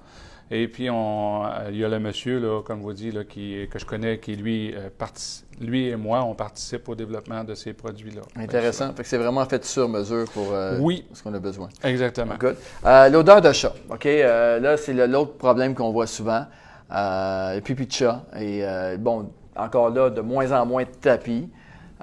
Et 0.53 0.67
puis, 0.67 0.89
on, 0.89 1.43
il 1.69 1.77
y 1.77 1.85
a 1.85 1.87
le 1.87 1.97
monsieur, 1.97 2.37
là, 2.37 2.61
comme 2.61 2.81
vous 2.81 2.91
dites, 2.91 3.13
là, 3.13 3.23
qui, 3.23 3.69
que 3.71 3.79
je 3.79 3.85
connais, 3.85 4.19
qui, 4.19 4.35
lui, 4.35 4.75
euh, 4.75 4.89
lui 5.61 5.87
et 5.87 5.95
moi, 5.95 6.25
on 6.25 6.35
participe 6.35 6.89
au 6.89 6.95
développement 6.95 7.45
de 7.45 7.55
ces 7.55 7.71
produits-là. 7.71 8.21
Intéressant. 8.35 8.93
Fait 8.93 9.03
que 9.03 9.07
c'est 9.07 9.17
vraiment 9.17 9.45
fait 9.45 9.63
sur 9.63 9.87
mesure 9.87 10.25
pour 10.33 10.47
euh, 10.51 10.77
ce 11.13 11.23
qu'on 11.23 11.33
a 11.33 11.39
besoin. 11.39 11.69
Exactement. 11.85 12.35
Good. 12.37 12.57
Euh, 12.85 13.07
l'odeur 13.07 13.41
de 13.41 13.53
chat. 13.53 13.73
OK? 13.89 14.03
là, 14.03 14.75
c'est 14.75 14.93
l'autre 15.07 15.37
problème 15.37 15.73
qu'on 15.73 15.91
voit 15.91 16.07
souvent. 16.07 16.45
Euh, 16.93 17.59
chat. 17.89 18.25
Et 18.39 18.63
bon, 18.97 19.31
encore 19.55 19.89
là, 19.89 20.09
de 20.09 20.21
moins 20.21 20.51
en 20.51 20.65
moins 20.65 20.83
de 20.83 20.89
tapis. 20.89 21.49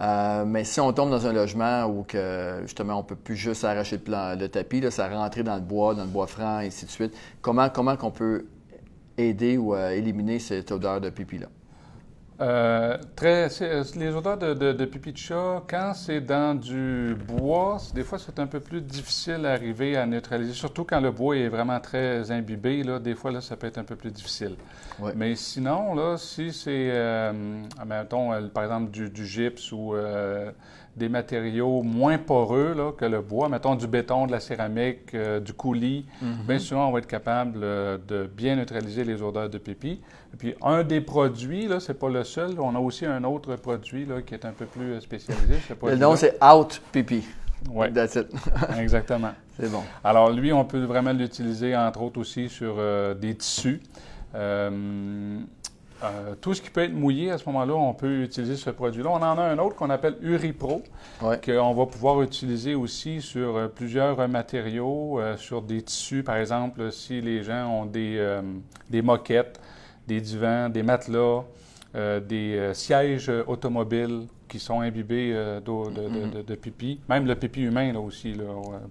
Euh, 0.00 0.44
mais 0.44 0.62
si 0.62 0.80
on 0.80 0.92
tombe 0.92 1.10
dans 1.10 1.26
un 1.26 1.32
logement 1.32 1.86
où 1.86 2.04
que 2.04 2.60
justement 2.62 3.00
on 3.00 3.02
peut 3.02 3.16
plus 3.16 3.34
juste 3.34 3.64
arracher 3.64 4.00
le, 4.06 4.46
tapis, 4.46 4.80
là, 4.80 4.90
ça 4.90 5.08
rentrer 5.08 5.42
dans 5.42 5.56
le 5.56 5.60
bois, 5.60 5.94
dans 5.94 6.04
le 6.04 6.08
bois 6.08 6.28
franc, 6.28 6.60
et 6.60 6.66
ainsi 6.66 6.86
de 6.86 6.90
suite, 6.90 7.16
comment 7.42 7.68
comment 7.68 7.96
qu'on 7.96 8.12
peut 8.12 8.46
aider 9.16 9.56
ou 9.56 9.74
euh, 9.74 9.90
éliminer 9.90 10.38
cette 10.38 10.70
odeur 10.70 11.00
de 11.00 11.10
pipi 11.10 11.38
là? 11.38 11.48
Euh, 12.40 12.96
très, 13.16 13.48
les 13.96 14.14
odeurs 14.14 14.38
de, 14.38 14.54
de, 14.54 14.84
pipi 14.84 15.12
de 15.12 15.18
chat, 15.18 15.64
quand 15.68 15.92
c'est 15.94 16.20
dans 16.20 16.54
du 16.54 17.16
bois, 17.26 17.78
des 17.92 18.04
fois 18.04 18.16
c'est 18.16 18.38
un 18.38 18.46
peu 18.46 18.60
plus 18.60 18.80
difficile 18.80 19.44
à 19.44 19.52
arriver 19.52 19.96
à 19.96 20.06
neutraliser, 20.06 20.52
surtout 20.52 20.84
quand 20.84 21.00
le 21.00 21.10
bois 21.10 21.36
est 21.36 21.48
vraiment 21.48 21.80
très 21.80 22.30
imbibé. 22.30 22.84
Là, 22.84 23.00
des 23.00 23.16
fois, 23.16 23.32
là, 23.32 23.40
ça 23.40 23.56
peut 23.56 23.66
être 23.66 23.78
un 23.78 23.84
peu 23.84 23.96
plus 23.96 24.12
difficile. 24.12 24.54
Mais 25.16 25.34
sinon, 25.34 25.94
là, 25.94 26.16
si 26.16 26.52
c'est, 26.52 26.90
euh, 26.92 27.32
mettons, 27.84 28.32
euh, 28.32 28.46
par 28.48 28.64
exemple, 28.64 28.90
du, 28.92 29.10
du 29.10 29.26
gypse 29.26 29.72
ou 29.72 29.94
euh, 29.94 30.52
des 30.98 31.08
matériaux 31.08 31.82
moins 31.82 32.18
poreux 32.18 32.74
là, 32.74 32.92
que 32.92 33.04
le 33.04 33.20
bois, 33.20 33.48
mettons 33.48 33.74
du 33.74 33.86
béton, 33.86 34.26
de 34.26 34.32
la 34.32 34.40
céramique, 34.40 35.14
euh, 35.14 35.40
du 35.40 35.52
coulis, 35.52 36.04
mhm. 36.20 36.46
bien 36.46 36.58
souvent, 36.58 36.88
on 36.88 36.92
va 36.92 36.98
être 36.98 37.06
capable 37.06 37.60
euh, 37.62 37.96
de 38.06 38.26
bien 38.26 38.56
neutraliser 38.56 39.04
les 39.04 39.22
odeurs 39.22 39.48
de 39.48 39.58
pipi. 39.58 40.00
Et 40.34 40.36
puis, 40.36 40.54
un 40.62 40.82
des 40.82 41.00
produits, 41.00 41.68
là, 41.68 41.80
c'est 41.80 41.98
pas 41.98 42.08
le 42.08 42.24
seul, 42.24 42.60
on 42.60 42.74
a 42.74 42.78
aussi 42.78 43.06
un 43.06 43.24
autre 43.24 43.56
produit 43.56 44.04
là, 44.04 44.20
qui 44.20 44.34
est 44.34 44.44
un 44.44 44.52
peu 44.52 44.66
plus 44.66 44.92
euh, 44.94 45.00
spécialisé. 45.00 45.54
le 45.82 45.96
nom, 45.96 46.16
c'est 46.16 46.36
Out 46.44 46.82
Pipi. 46.92 47.24
Oui. 47.70 47.92
That's 47.92 48.16
it. 48.16 48.28
Exactement. 48.78 49.32
C'est 49.58 49.70
bon. 49.70 49.82
Alors, 50.04 50.30
lui, 50.30 50.52
on 50.52 50.64
peut 50.64 50.84
vraiment 50.84 51.12
l'utiliser, 51.12 51.74
entre 51.76 52.02
autres, 52.02 52.20
aussi 52.20 52.48
sur 52.48 52.76
des 53.16 53.34
tissus. 53.34 53.80
Euh, 56.04 56.34
tout 56.40 56.54
ce 56.54 56.62
qui 56.62 56.70
peut 56.70 56.82
être 56.82 56.92
mouillé 56.92 57.30
à 57.30 57.38
ce 57.38 57.46
moment-là, 57.46 57.74
on 57.74 57.92
peut 57.92 58.22
utiliser 58.22 58.56
ce 58.56 58.70
produit-là. 58.70 59.10
On 59.10 59.16
en 59.16 59.38
a 59.38 59.42
un 59.42 59.58
autre 59.58 59.74
qu'on 59.74 59.90
appelle 59.90 60.16
Uripro, 60.20 60.82
qu'on 61.20 61.74
va 61.74 61.86
pouvoir 61.86 62.22
utiliser 62.22 62.74
aussi 62.74 63.20
sur 63.20 63.56
euh, 63.56 63.68
plusieurs 63.68 64.28
matériaux, 64.28 65.18
euh, 65.18 65.36
sur 65.36 65.62
des 65.62 65.82
tissus, 65.82 66.22
par 66.22 66.36
exemple, 66.36 66.92
si 66.92 67.20
les 67.20 67.42
gens 67.42 67.68
ont 67.68 67.84
des, 67.84 68.40
des 68.88 69.02
moquettes, 69.02 69.60
des 70.06 70.20
divans, 70.20 70.68
des 70.68 70.82
matelas, 70.82 71.44
des 71.94 72.70
sièges 72.74 73.30
automobiles, 73.46 74.26
qui 74.48 74.58
sont 74.58 74.80
imbibés 74.80 75.32
euh, 75.34 75.60
d'eau 75.60 75.90
de, 75.90 76.36
de, 76.36 76.42
de, 76.42 76.54
pipi. 76.54 77.00
Même 77.08 77.26
le 77.26 77.34
pipi 77.34 77.62
humain, 77.62 77.92
là 77.92 78.00
aussi, 78.00 78.32
là, 78.34 78.44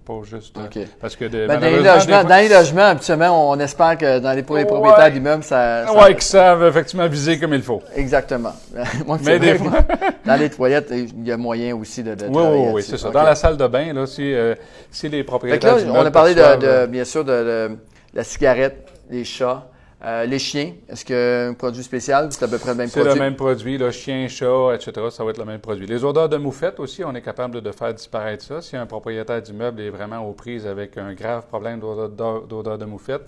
pas 0.06 0.20
juste. 0.22 0.56
OK. 0.56 0.78
parce 1.00 1.16
que 1.16 1.24
ben, 1.26 1.60
dans, 1.60 1.66
les 1.66 1.82
logements, 1.82 2.24
dans 2.24 2.36
les 2.36 2.48
logements, 2.48 2.82
habituellement, 2.82 3.50
on 3.50 3.58
espère 3.58 3.98
que 3.98 4.18
dans 4.20 4.32
les, 4.32 4.42
pour 4.42 4.56
les 4.56 4.64
propriétaires 4.64 5.10
d'immeubles, 5.10 5.42
ça. 5.42 5.86
ça 5.86 5.92
oui, 5.94 6.14
qu'ils 6.14 6.22
savent 6.22 6.64
effectivement 6.64 7.08
viser 7.08 7.38
comme 7.38 7.54
il 7.54 7.62
faut. 7.62 7.82
Exactement. 7.94 8.52
Moi, 9.06 9.18
Mais 9.24 9.38
des 9.38 9.56
fois... 9.56 9.80
dans 10.24 10.36
les 10.36 10.50
toilettes, 10.50 10.92
il 10.92 11.26
y 11.26 11.32
a 11.32 11.36
moyen 11.36 11.74
aussi 11.76 12.02
de. 12.02 12.12
oui, 12.28 12.28
oui, 12.30 12.68
oui, 12.74 12.82
c'est 12.82 12.98
ça. 12.98 13.10
Dans 13.10 13.22
la 13.22 13.34
salle 13.34 13.56
de 13.56 13.66
bain, 13.66 13.92
là, 13.92 14.06
si, 14.06 14.32
euh, 14.32 14.54
si 14.90 15.08
les 15.08 15.24
propriétaires. 15.24 15.76
Là, 15.76 15.82
on 15.88 16.04
a 16.04 16.10
parlé 16.10 16.34
de, 16.34 16.86
bien 16.86 17.04
sûr 17.04 17.24
de 17.24 17.70
la 18.14 18.24
cigarette, 18.24 18.88
les 19.10 19.24
chats. 19.24 19.68
Euh, 20.04 20.26
les 20.26 20.38
chiens, 20.38 20.74
est-ce 20.88 21.04
qu'un 21.04 21.54
produit 21.54 21.82
spécial, 21.82 22.28
c'est 22.30 22.44
à 22.44 22.48
peu 22.48 22.58
près 22.58 22.70
le 22.70 22.76
même 22.76 22.88
produit? 22.88 23.10
C'est 23.10 23.18
le 23.18 23.20
même 23.20 23.34
produit, 23.34 23.78
le 23.78 23.90
chien, 23.90 24.28
chat, 24.28 24.74
etc., 24.74 24.92
ça 25.10 25.24
va 25.24 25.30
être 25.30 25.38
le 25.38 25.44
même 25.44 25.60
produit. 25.60 25.86
Les 25.86 26.04
odeurs 26.04 26.28
de 26.28 26.36
moufette 26.36 26.78
aussi, 26.78 27.02
on 27.04 27.12
est 27.16 27.22
capable 27.22 27.60
de 27.60 27.72
faire 27.72 27.92
disparaître 27.92 28.44
ça. 28.44 28.62
Si 28.62 28.76
un 28.76 28.86
propriétaire 28.86 29.42
d'immeuble 29.42 29.80
est 29.80 29.90
vraiment 29.90 30.18
aux 30.18 30.34
prises 30.34 30.68
avec 30.68 30.96
un 30.98 31.14
grave 31.14 31.46
problème 31.48 31.80
d'odeur 31.80 32.78
de 32.78 32.84
moufette, 32.84 33.22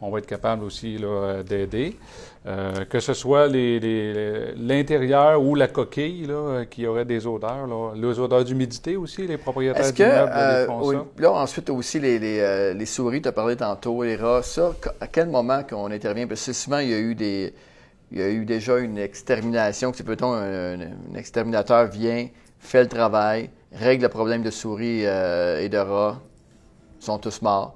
on 0.00 0.10
va 0.10 0.18
être 0.18 0.26
capable 0.26 0.64
aussi 0.64 0.98
d'aider. 1.46 1.94
Euh, 2.46 2.84
que 2.84 3.00
ce 3.00 3.14
soit 3.14 3.46
l'intérieur 3.48 5.42
ou 5.42 5.54
la 5.54 5.66
coquille 5.66 6.26
là, 6.26 6.66
qui 6.66 6.86
aurait 6.86 7.06
des 7.06 7.26
odeurs. 7.26 7.66
Là. 7.66 7.92
Les 7.94 8.18
odeurs 8.18 8.44
d'humidité 8.44 8.96
aussi, 8.96 9.26
les 9.26 9.38
propriétaires 9.38 9.90
d'immeubles 9.90 10.30
euh, 10.34 10.66
font 10.66 10.92
ça. 10.92 11.04
Là, 11.16 11.32
ensuite, 11.32 11.70
aussi 11.70 12.00
les, 12.00 12.18
les, 12.18 12.74
les 12.74 12.86
souris, 12.86 13.22
tu 13.22 13.28
as 13.28 13.32
parlé 13.32 13.56
tantôt, 13.56 14.02
les 14.02 14.16
rats, 14.16 14.42
ça, 14.42 14.72
à 15.00 15.06
quel 15.06 15.28
moment 15.28 15.62
qu'on 15.62 15.90
intervient? 15.90 16.26
Parce 16.26 16.44
que 16.44 16.52
souvent, 16.52 16.80
il 16.80 16.90
y 16.90 16.94
a 16.94 16.98
eu 16.98 17.14
des. 17.14 17.54
Il 18.12 18.18
y 18.18 18.22
a 18.22 18.28
eu 18.28 18.44
déjà 18.44 18.78
une 18.78 18.98
extermination, 18.98 19.90
que 19.90 19.96
c'est 19.96 20.04
plutôt 20.04 20.26
un, 20.26 20.78
exterminateur 21.16 21.86
vient, 21.86 22.28
fait 22.60 22.82
le 22.82 22.88
travail, 22.88 23.50
règle 23.72 24.04
le 24.04 24.08
problème 24.08 24.42
de 24.42 24.50
souris 24.50 25.04
euh, 25.04 25.60
et 25.60 25.68
de 25.68 25.78
rats, 25.78 26.20
ils 27.00 27.04
sont 27.04 27.18
tous 27.18 27.42
morts. 27.42 27.74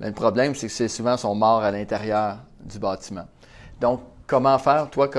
Mais 0.00 0.08
le 0.08 0.12
problème, 0.14 0.54
c'est 0.54 0.66
que 0.66 0.72
c'est 0.72 0.88
souvent 0.88 1.16
sont 1.16 1.34
morts 1.34 1.62
à 1.62 1.70
l'intérieur 1.70 2.38
du 2.64 2.78
bâtiment. 2.78 3.26
Donc, 3.80 4.00
comment 4.26 4.58
faire, 4.58 4.90
toi, 4.90 5.10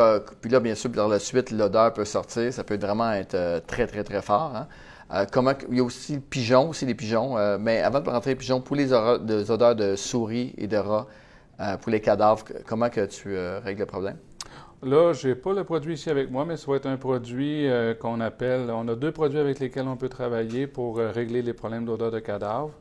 puis 0.41 0.51
là, 0.51 0.59
bien 0.59 0.75
sûr, 0.75 0.91
par 0.91 1.07
la 1.07 1.19
suite, 1.19 1.51
l'odeur 1.51 1.93
peut 1.93 2.05
sortir, 2.05 2.51
ça 2.51 2.63
peut 2.63 2.77
vraiment 2.77 3.11
être 3.11 3.35
euh, 3.35 3.59
très, 3.65 3.87
très, 3.87 4.03
très 4.03 4.21
fort. 4.21 4.53
Hein. 4.55 4.67
Euh, 5.13 5.25
comment, 5.31 5.53
il 5.69 5.77
y 5.77 5.79
a 5.79 5.83
aussi 5.83 6.15
le 6.15 6.21
pigeon, 6.21 6.69
aussi 6.69 6.85
les 6.85 6.95
pigeons, 6.95 7.57
mais 7.59 7.81
avant 7.81 8.01
de 8.01 8.09
rentrer 8.09 8.31
les 8.31 8.35
pigeons, 8.35 8.59
pour 8.59 8.75
les, 8.75 8.91
odeurs 8.91 9.75
de 9.75 9.95
souris 9.95 10.53
et 10.57 10.67
de 10.67 10.77
rats, 10.77 11.07
euh, 11.59 11.75
pour 11.77 11.91
les 11.91 12.01
cadavres, 12.01 12.43
comment 12.67 12.89
que 12.89 13.05
tu 13.05 13.29
euh, 13.29 13.59
règles 13.59 13.79
le 13.79 13.85
problème? 13.87 14.17
Là, 14.83 15.11
je 15.13 15.29
n'ai 15.29 15.35
pas 15.35 15.53
le 15.53 15.63
produit 15.63 15.95
ici 15.95 16.07
avec 16.11 16.29
moi, 16.29 16.45
mais 16.45 16.55
ça 16.55 16.69
va 16.69 16.77
être 16.77 16.85
un 16.85 16.97
produit 16.97 17.67
euh, 17.67 17.95
qu'on 17.95 18.21
appelle. 18.21 18.69
On 18.69 18.87
a 18.87 18.95
deux 18.95 19.11
produits 19.11 19.39
avec 19.39 19.57
lesquels 19.57 19.87
on 19.87 19.97
peut 19.97 20.09
travailler 20.09 20.67
pour 20.67 20.97
régler 20.97 21.41
les 21.41 21.53
problèmes 21.53 21.85
d'odeur 21.85 22.11
de 22.11 22.19
cadavre. 22.19 22.71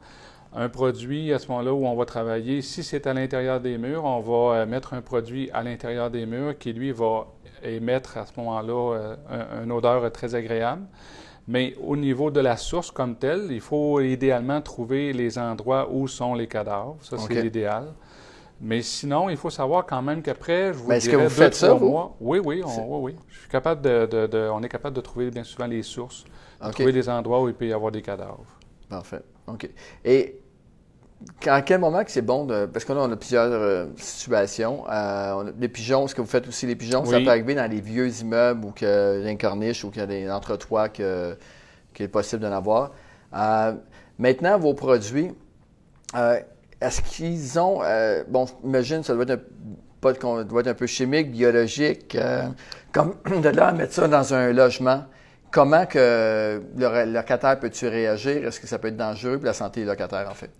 Un 0.58 0.70
produit 0.70 1.34
à 1.34 1.38
ce 1.38 1.48
moment-là 1.48 1.74
où 1.74 1.86
on 1.86 1.94
va 1.94 2.06
travailler, 2.06 2.62
si 2.62 2.82
c'est 2.82 3.06
à 3.06 3.12
l'intérieur 3.12 3.60
des 3.60 3.76
murs, 3.76 4.04
on 4.04 4.20
va 4.20 4.64
mettre 4.64 4.94
un 4.94 5.02
produit 5.02 5.50
à 5.52 5.62
l'intérieur 5.62 6.10
des 6.10 6.24
murs 6.24 6.56
qui, 6.56 6.72
lui, 6.72 6.92
va 6.92 7.26
émettre 7.62 8.16
à 8.16 8.24
ce 8.24 8.32
moment-là 8.38 9.16
une 9.62 9.70
odeur 9.70 10.10
très 10.12 10.34
agréable. 10.34 10.86
Mais 11.46 11.74
au 11.80 11.94
niveau 11.94 12.30
de 12.30 12.40
la 12.40 12.56
source 12.56 12.90
comme 12.90 13.16
telle, 13.16 13.48
il 13.50 13.60
faut 13.60 14.00
idéalement 14.00 14.62
trouver 14.62 15.12
les 15.12 15.38
endroits 15.38 15.88
où 15.92 16.08
sont 16.08 16.34
les 16.34 16.46
cadavres. 16.46 16.96
Ça, 17.02 17.18
c'est 17.18 17.42
l'idéal. 17.42 17.92
Mais 18.58 18.80
sinon, 18.80 19.28
il 19.28 19.36
faut 19.36 19.50
savoir 19.50 19.84
quand 19.84 20.00
même 20.00 20.22
qu'après, 20.22 20.72
je 20.72 20.78
vous 20.78 20.90
est-ce 20.90 21.10
que 21.10 21.16
vous 21.16 21.28
faites 21.28 21.54
ça, 21.54 21.74
mois, 21.74 22.16
oui, 22.18 22.40
oui, 22.42 22.62
on, 22.64 22.96
oui, 22.96 23.12
oui. 23.12 23.20
Je 23.28 23.40
suis 23.40 23.48
capable 23.50 23.82
de, 23.82 24.48
on 24.50 24.62
est 24.62 24.68
capable 24.70 24.96
de 24.96 25.02
trouver 25.02 25.30
bien 25.30 25.44
souvent 25.44 25.66
les 25.66 25.82
sources, 25.82 26.24
de 26.64 26.70
trouver 26.70 26.92
les 26.92 27.10
endroits 27.10 27.42
où 27.42 27.48
il 27.48 27.54
peut 27.54 27.66
y 27.66 27.72
avoir 27.74 27.92
des 27.92 28.00
cadavres. 28.00 28.46
Parfait. 28.88 29.20
OK. 29.46 29.68
Et 30.04 30.40
à 31.46 31.62
quel 31.62 31.80
moment 31.80 32.04
que 32.04 32.10
c'est 32.10 32.22
bon 32.22 32.44
de. 32.44 32.66
Parce 32.66 32.84
que 32.84 32.92
là, 32.92 33.00
on 33.02 33.10
a 33.10 33.16
plusieurs 33.16 33.50
euh, 33.50 33.86
situations. 33.96 34.84
Euh, 34.90 35.50
les 35.58 35.68
pigeons, 35.68 36.04
est-ce 36.04 36.14
que 36.14 36.20
vous 36.20 36.26
faites 36.26 36.46
aussi 36.46 36.66
les 36.66 36.76
pigeons? 36.76 37.04
Ça 37.04 37.20
peut 37.20 37.28
arriver 37.28 37.54
dans 37.54 37.70
les 37.70 37.80
vieux 37.80 38.08
immeubles 38.20 38.64
ou 38.66 38.70
qu'il 38.72 38.88
y 38.88 38.90
a 38.90 39.20
des 39.20 39.36
corniches 39.36 39.84
ou 39.84 39.90
qu'il 39.90 40.00
y 40.00 40.04
a 40.04 40.06
des 40.06 40.30
entretoits 40.30 40.88
qu'il 40.88 41.04
est 41.98 42.08
possible 42.08 42.42
d'en 42.42 42.52
avoir. 42.52 42.92
Euh, 43.34 43.72
maintenant, 44.18 44.58
vos 44.58 44.74
produits, 44.74 45.32
est-ce 46.80 47.00
qu'ils 47.02 47.58
ont, 47.58 47.80
bon, 48.28 48.46
imagine, 48.64 49.02
ça 49.02 49.14
doit 49.14 49.24
être 49.24 50.24
un, 50.24 50.44
doit 50.44 50.60
être 50.60 50.68
un 50.68 50.74
peu 50.74 50.86
chimique, 50.86 51.32
biologique, 51.32 52.16
comme 52.92 53.14
de 53.42 53.48
là 53.48 53.68
à 53.68 53.72
mettre 53.72 53.94
ça 53.94 54.06
dans 54.06 54.34
un 54.34 54.52
logement, 54.52 55.04
comment 55.50 55.86
que 55.86 56.62
le 56.76 57.04
locataire 57.12 57.58
peut-tu 57.58 57.88
réagir? 57.88 58.46
Est-ce 58.46 58.60
que 58.60 58.66
ça 58.66 58.78
peut 58.78 58.88
être 58.88 58.96
dangereux 58.96 59.38
pour 59.38 59.46
la 59.46 59.54
santé 59.54 59.80
des 59.80 59.86
locataires, 59.86 60.28
en 60.30 60.34
fait? 60.34 60.50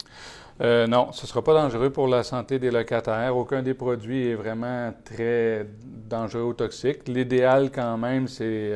Euh, 0.63 0.87
non, 0.87 1.13
ce 1.13 1.23
ne 1.23 1.27
sera 1.29 1.43
pas 1.43 1.55
dangereux 1.55 1.91
pour 1.91 2.09
la 2.09 2.23
santé 2.23 2.59
des 2.59 2.71
locataires. 2.71 3.37
Aucun 3.37 3.63
des 3.63 3.75
produits 3.75 4.29
est 4.29 4.35
vraiment 4.35 4.93
très 5.05 5.67
dangereux 5.85 6.45
ou 6.45 6.53
toxique. 6.55 7.09
L'idéal, 7.09 7.71
quand 7.71 7.99
même, 7.99 8.27
c'est 8.27 8.73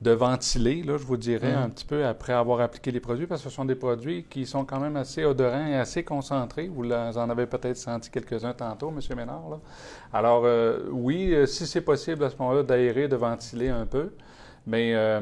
de 0.00 0.12
ventiler, 0.12 0.82
là, 0.82 0.96
je 0.96 1.04
vous 1.04 1.16
dirais, 1.16 1.52
mm. 1.52 1.62
un 1.62 1.68
petit 1.70 1.84
peu 1.84 2.06
après 2.06 2.32
avoir 2.32 2.60
appliqué 2.60 2.90
les 2.92 3.00
produits, 3.00 3.26
parce 3.26 3.42
que 3.42 3.48
ce 3.48 3.54
sont 3.54 3.64
des 3.64 3.74
produits 3.74 4.24
qui 4.30 4.46
sont 4.46 4.64
quand 4.64 4.78
même 4.78 4.96
assez 4.96 5.24
odorants 5.24 5.66
et 5.66 5.74
assez 5.74 6.04
concentrés. 6.04 6.68
Vous 6.68 6.90
en 6.92 7.30
avez 7.30 7.46
peut-être 7.46 7.76
senti 7.76 8.10
quelques-uns 8.10 8.52
tantôt, 8.52 8.90
M. 8.90 9.16
Ménard. 9.16 9.48
Là. 9.50 9.58
Alors, 10.12 10.42
euh, 10.44 10.84
oui, 10.90 11.34
euh, 11.34 11.46
si 11.46 11.66
c'est 11.66 11.80
possible 11.80 12.22
à 12.24 12.30
ce 12.30 12.36
moment-là 12.38 12.62
d'aérer, 12.62 13.08
de 13.08 13.16
ventiler 13.16 13.68
un 13.68 13.86
peu, 13.86 14.12
mais 14.68 14.94
euh, 14.94 15.18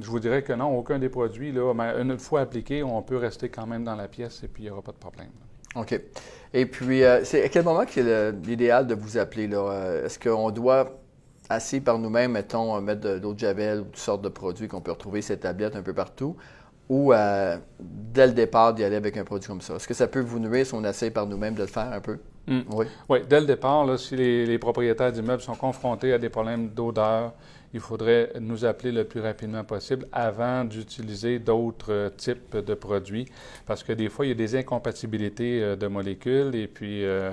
je 0.00 0.08
vous 0.08 0.20
dirais 0.20 0.42
que 0.42 0.52
non, 0.52 0.78
aucun 0.78 1.00
des 1.00 1.08
produits, 1.08 1.50
là, 1.50 1.74
une 1.98 2.16
fois 2.16 2.42
appliqué, 2.42 2.84
on 2.84 3.02
peut 3.02 3.16
rester 3.16 3.48
quand 3.48 3.66
même 3.66 3.82
dans 3.82 3.96
la 3.96 4.06
pièce 4.06 4.44
et 4.44 4.48
puis 4.48 4.62
il 4.62 4.66
n'y 4.66 4.70
aura 4.70 4.82
pas 4.82 4.92
de 4.92 4.98
problème. 4.98 5.30
OK. 5.74 6.00
Et 6.54 6.64
puis, 6.64 7.02
c'est 7.24 7.44
à 7.44 7.48
quel 7.48 7.64
moment 7.64 7.82
est 7.82 8.32
l'idéal 8.46 8.86
de 8.86 8.94
vous 8.94 9.18
appeler? 9.18 9.48
Là? 9.48 10.02
Est-ce 10.04 10.18
qu'on 10.18 10.50
doit 10.50 10.96
assez 11.50 11.80
par 11.80 11.98
nous-mêmes, 11.98 12.32
mettons, 12.32 12.80
mettre 12.80 13.00
de 13.00 13.20
l'eau 13.20 13.34
de 13.34 13.38
javel 13.38 13.80
ou 13.80 13.84
toutes 13.84 13.96
sortes 13.96 14.22
de 14.22 14.28
produits 14.28 14.68
qu'on 14.68 14.80
peut 14.80 14.92
retrouver 14.92 15.22
ces 15.22 15.38
tablettes 15.38 15.76
un 15.76 15.82
peu 15.82 15.92
partout, 15.92 16.36
ou 16.88 17.12
euh, 17.12 17.56
dès 17.80 18.28
le 18.28 18.32
départ 18.32 18.74
d'y 18.74 18.84
aller 18.84 18.96
avec 18.96 19.16
un 19.16 19.24
produit 19.24 19.48
comme 19.48 19.60
ça? 19.60 19.74
Est-ce 19.74 19.88
que 19.88 19.94
ça 19.94 20.06
peut 20.06 20.20
vous 20.20 20.38
nuire 20.38 20.64
si 20.64 20.74
on 20.74 20.84
essaie 20.84 21.10
par 21.10 21.26
nous-mêmes 21.26 21.54
de 21.54 21.62
le 21.62 21.66
faire 21.66 21.92
un 21.92 22.00
peu? 22.00 22.18
Hmm. 22.46 22.60
Oui. 22.72 22.86
Oui, 23.08 23.18
dès 23.28 23.40
le 23.40 23.46
départ, 23.46 23.84
là, 23.84 23.98
si 23.98 24.16
les, 24.16 24.46
les 24.46 24.58
propriétaires 24.58 25.12
d'immeubles 25.12 25.42
sont 25.42 25.54
confrontés 25.54 26.12
à 26.14 26.18
des 26.18 26.30
problèmes 26.30 26.68
d'odeur, 26.68 27.34
il 27.74 27.80
faudrait 27.80 28.32
nous 28.40 28.64
appeler 28.64 28.92
le 28.92 29.04
plus 29.04 29.20
rapidement 29.20 29.64
possible 29.64 30.06
avant 30.12 30.64
d'utiliser 30.64 31.38
d'autres 31.38 31.92
euh, 31.92 32.10
types 32.10 32.56
de 32.56 32.74
produits 32.74 33.26
parce 33.66 33.82
que 33.82 33.92
des 33.92 34.08
fois, 34.08 34.24
il 34.24 34.30
y 34.30 34.32
a 34.32 34.34
des 34.34 34.56
incompatibilités 34.56 35.62
euh, 35.62 35.76
de 35.76 35.86
molécules 35.86 36.54
et 36.54 36.66
puis 36.66 37.04
euh, 37.04 37.30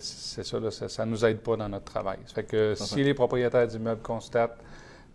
c'est 0.00 0.44
ça, 0.44 0.58
ça 0.70 1.04
ne 1.04 1.10
nous 1.10 1.24
aide 1.24 1.40
pas 1.40 1.56
dans 1.56 1.68
notre 1.68 1.84
travail. 1.84 2.18
Ça 2.26 2.34
fait 2.36 2.44
que 2.44 2.74
si 2.74 3.02
les 3.04 3.14
propriétaires 3.14 3.66
d'immeubles 3.66 4.02
constatent 4.02 4.58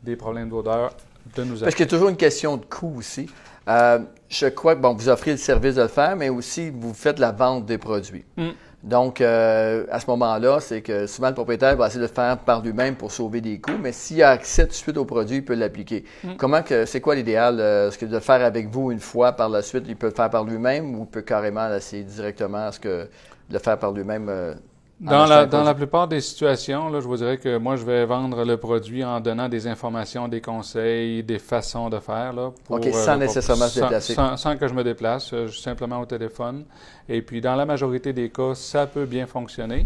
des 0.04 0.16
problèmes 0.16 0.50
d'odeur, 0.50 0.96
de 1.36 1.44
nous 1.44 1.56
appeler. 1.56 1.62
Parce 1.62 1.76
qu'il 1.76 1.86
y 1.86 1.90
a 1.90 1.92
toujours 1.92 2.10
une 2.10 2.18
question 2.18 2.58
de 2.58 2.66
coût 2.66 2.94
aussi. 2.98 3.28
je 3.68 4.48
crois 4.50 4.76
que 4.76 4.82
bon, 4.82 4.94
vous 4.94 5.10
offrez 5.10 5.32
le 5.32 5.38
service 5.38 5.76
de 5.76 5.82
le 5.82 5.88
faire, 5.88 6.16
mais 6.16 6.30
aussi 6.30 6.70
vous 6.70 6.94
faites 6.94 7.18
la 7.18 7.32
vente 7.32 7.66
des 7.66 7.80
produits. 7.80 8.26
Mm. 8.38 8.50
Donc, 8.86 9.20
euh, 9.20 9.84
à 9.90 10.00
ce 10.00 10.08
moment-là, 10.12 10.60
c'est 10.60 10.82
que 10.82 11.08
souvent 11.08 11.30
le 11.30 11.34
propriétaire 11.34 11.76
va 11.76 11.88
essayer 11.88 12.00
de 12.00 12.06
le 12.06 12.14
faire 12.14 12.38
par 12.38 12.62
lui-même 12.62 12.96
pour 12.96 13.12
sauver 13.12 13.42
des 13.42 13.60
coûts, 13.60 13.80
mais 13.82 13.92
s'il 13.92 14.22
a 14.22 14.30
accès 14.30 14.66
tout 14.66 14.70
de 14.70 14.74
suite 14.76 14.98
au 14.98 15.06
produit, 15.06 15.38
il 15.38 15.44
peut 15.44 15.56
l'appliquer. 15.56 16.06
Mm. 16.24 16.36
Comment 16.38 16.62
que 16.62 16.86
c'est 16.86 17.02
quoi 17.02 17.16
l'idéal? 17.16 17.60
Euh, 17.60 17.88
est-ce 17.88 17.98
que 17.98 18.06
de 18.06 18.14
le 18.14 18.20
faire 18.20 18.46
avec 18.46 18.70
vous 18.70 18.92
une 18.92 19.00
fois 19.00 19.32
par 19.32 19.50
la 19.50 19.64
suite, 19.64 19.86
il 19.88 19.96
peut 19.96 20.08
le 20.08 20.14
faire 20.14 20.30
par 20.30 20.44
lui-même 20.44 20.94
ou 20.94 21.00
il 21.02 21.08
peut 21.08 21.24
carrément 21.24 21.74
essayer 21.74 22.04
directement? 22.04 22.72
Ce 22.72 22.80
que 22.80 23.10
de 23.50 23.54
le 23.54 23.60
faire 23.60 23.80
par 23.80 23.92
lui-même? 23.92 24.28
Euh, 24.30 24.54
dans 25.00 25.26
la, 25.26 25.46
dans 25.46 25.64
la 25.64 25.74
plupart 25.74 26.08
des 26.08 26.22
situations, 26.22 26.88
là, 26.90 27.02
je 27.02 27.08
vous 27.08 27.18
dirais 27.18 27.38
que 27.38 27.58
moi, 27.58 27.76
je 27.76 27.84
vais 27.84 28.06
vendre 28.06 28.46
le 28.46 28.56
produit 28.56 29.04
en 29.04 29.20
donnant 29.20 29.50
des 29.50 29.68
informations, 29.68 30.30
des 30.30 30.40
conseils, 30.40 31.22
des 31.22 31.40
façons 31.40 31.90
de 31.90 32.00
faire. 32.00 32.32
Là, 32.32 32.52
pour, 32.64 32.78
OK, 32.78 32.88
sans 32.94 33.14
euh, 33.14 33.18
nécessairement 33.18 33.68
se 33.68 33.82
déplacer. 33.82 34.14
Sans, 34.14 34.58
que 34.58 34.68
je 34.68 34.74
me 34.74 34.84
déplace, 34.84 35.34
euh, 35.34 35.50
simplement 35.50 36.00
au 36.00 36.06
téléphone. 36.06 36.64
Et 37.10 37.22
puis, 37.22 37.42
dans 37.42 37.56
la 37.56 37.66
majorité 37.66 38.14
des 38.14 38.30
cas, 38.30 38.56
ça 38.56 38.88
peut 38.88 39.06
bien 39.06 39.28
fonctionner. 39.28 39.86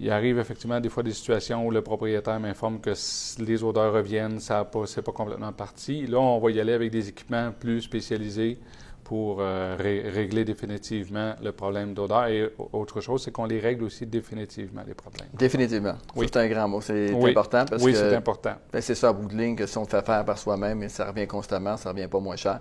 Il 0.00 0.10
arrive 0.10 0.38
effectivement 0.40 0.80
des 0.80 0.88
fois 0.88 1.04
des 1.04 1.12
situations 1.12 1.64
où 1.64 1.70
le 1.70 1.82
propriétaire 1.82 2.40
m'informe 2.40 2.80
que 2.80 2.94
les 3.38 3.62
odeurs 3.62 3.92
reviennent, 3.92 4.40
ça 4.40 4.66
n'est 4.74 5.02
pas 5.02 5.12
complètement 5.12 5.52
parti. 5.52 6.06
Là, 6.06 6.18
on 6.18 6.40
va 6.40 6.50
y 6.50 6.58
aller 6.58 6.72
avec 6.72 6.90
des 6.90 7.08
équipements 7.08 7.52
plus 7.56 7.82
spécialisés 7.82 8.58
pour 9.04 9.38
euh, 9.40 9.76
régler 9.78 10.44
définitivement 10.44 11.34
le 11.42 11.52
problème 11.52 11.94
d'odeur. 11.94 12.26
Et 12.26 12.50
autre 12.72 13.00
chose, 13.00 13.22
c'est 13.24 13.30
qu'on 13.30 13.46
les 13.46 13.60
règle 13.60 13.84
aussi 13.84 14.06
définitivement, 14.06 14.82
les 14.86 14.94
problèmes. 14.94 15.28
Définitivement. 15.34 15.94
Oui. 16.16 16.26
C'est 16.32 16.38
un 16.38 16.48
grand 16.48 16.68
mot. 16.68 16.80
C'est 16.80 17.10
important 17.12 17.64
parce 17.64 17.82
oui, 17.82 17.92
que. 17.92 17.98
c'est 17.98 18.14
important. 18.14 18.54
Ben, 18.72 18.80
c'est 18.80 18.94
ça, 18.94 19.08
à 19.08 19.12
bout 19.12 19.28
de 19.28 19.36
ligne, 19.36 19.56
que 19.56 19.66
si 19.66 19.76
on 19.78 19.82
le 19.82 19.88
fait 19.88 20.04
faire 20.04 20.24
par 20.24 20.38
soi-même, 20.38 20.88
ça 20.88 21.06
revient 21.06 21.26
constamment, 21.26 21.76
ça 21.76 21.90
revient 21.90 22.08
pas 22.08 22.20
moins 22.20 22.36
cher. 22.36 22.60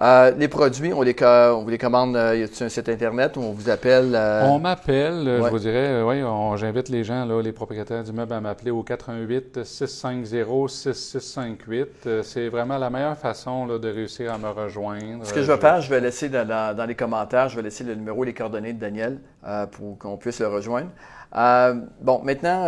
Euh, 0.00 0.30
les 0.38 0.48
produits, 0.48 0.94
on 0.94 1.02
les, 1.02 1.14
on 1.22 1.62
vous 1.62 1.68
les 1.68 1.76
commande, 1.76 2.16
euh, 2.16 2.34
y 2.34 2.42
a-t-il 2.42 2.64
un 2.64 2.68
site 2.70 2.88
Internet 2.88 3.36
où 3.36 3.40
on 3.40 3.52
vous 3.52 3.68
appelle? 3.68 4.14
Euh? 4.14 4.46
On 4.46 4.58
m'appelle, 4.58 5.24
je 5.26 5.48
vous 5.50 5.58
dirais, 5.58 6.02
oui, 6.02 6.22
j'invite 6.56 6.88
les 6.88 7.04
gens, 7.04 7.26
là, 7.26 7.42
les 7.42 7.52
propriétaires 7.52 8.02
d'immeubles 8.02 8.32
à 8.32 8.40
m'appeler 8.40 8.70
au 8.70 8.82
88 8.82 9.62
650 9.62 10.70
6658. 10.70 12.22
C'est 12.22 12.48
vraiment 12.48 12.78
la 12.78 12.88
meilleure 12.88 13.18
façon 13.18 13.66
là, 13.66 13.78
de 13.78 13.88
réussir 13.88 14.32
à 14.32 14.38
me 14.38 14.48
rejoindre. 14.48 15.26
Ce 15.26 15.34
que 15.34 15.42
je 15.42 15.52
vais 15.52 15.58
faire, 15.58 15.82
je 15.82 15.90
vais 15.90 16.00
laisser 16.00 16.30
dans, 16.30 16.74
dans, 16.74 16.86
les 16.86 16.94
commentaires, 16.94 17.50
je 17.50 17.56
vais 17.56 17.62
laisser 17.62 17.84
le 17.84 17.94
numéro 17.94 18.24
et 18.24 18.28
les 18.28 18.34
coordonnées 18.34 18.72
de 18.72 18.80
Daniel 18.80 19.18
pour 19.72 19.98
qu'on 19.98 20.16
puisse 20.16 20.40
le 20.40 20.48
rejoindre. 20.48 20.88
bon, 22.00 22.22
maintenant, 22.24 22.64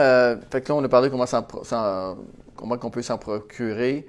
fait 0.50 0.60
que 0.60 0.68
là, 0.68 0.74
on 0.74 0.84
a 0.84 0.88
parlé 0.88 1.08
comment, 1.08 1.24
comment 1.24 2.76
on 2.82 2.90
peut 2.90 3.02
s'en 3.02 3.16
procurer. 3.16 4.06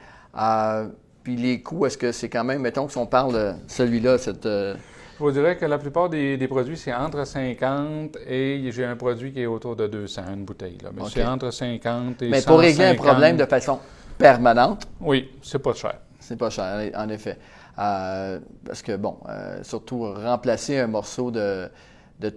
Puis 1.24 1.38
les 1.38 1.62
coûts, 1.62 1.86
est-ce 1.86 1.98
que 1.98 2.12
c'est 2.12 2.30
quand 2.30 2.44
même, 2.44 2.62
mettons 2.62 2.86
que 2.86 2.92
si 2.92 2.98
on 2.98 3.06
parle 3.06 3.34
de 3.34 3.54
celui-là, 3.68 4.18
cette. 4.18 4.46
Euh, 4.46 4.76
Je 5.18 5.24
vous 5.24 5.32
dirais 5.32 5.56
que 5.58 5.66
la 5.66 5.78
plupart 5.78 6.10
des, 6.10 6.48
produits, 6.50 6.78
c'est 6.78 6.94
entre 6.94 7.26
50 7.26 8.18
et 8.28 8.70
j'ai 8.72 8.84
un 8.84 8.98
produit 8.98 9.32
qui 9.32 9.42
est 9.42 9.46
autour 9.46 9.76
de 9.76 9.88
200, 9.88 10.22
une 10.34 10.44
bouteille. 10.44 10.78
Là. 10.84 10.90
Mais 10.94 11.04
c'est 11.10 11.24
entre 11.24 11.52
50 11.52 12.22
et 12.24 12.30
Mais 12.30 12.42
pour 12.42 12.60
régler 12.60 12.86
un 12.86 12.96
problème 12.96 13.38
de 13.38 13.46
façon 13.46 13.80
permanente? 14.18 14.88
Oui, 15.00 15.32
c'est 15.42 15.60
pas 15.60 15.74
cher. 15.74 15.96
C'est 16.20 16.38
pas 16.38 16.50
cher, 16.50 16.92
en 16.96 17.10
effet. 17.10 17.38
Euh, 17.80 18.40
parce 18.66 18.82
que, 18.82 18.96
bon, 18.96 19.18
euh, 19.30 19.64
surtout 19.64 20.14
remplacer 20.14 20.80
un 20.80 20.88
morceau 20.88 21.32
de, 21.32 21.70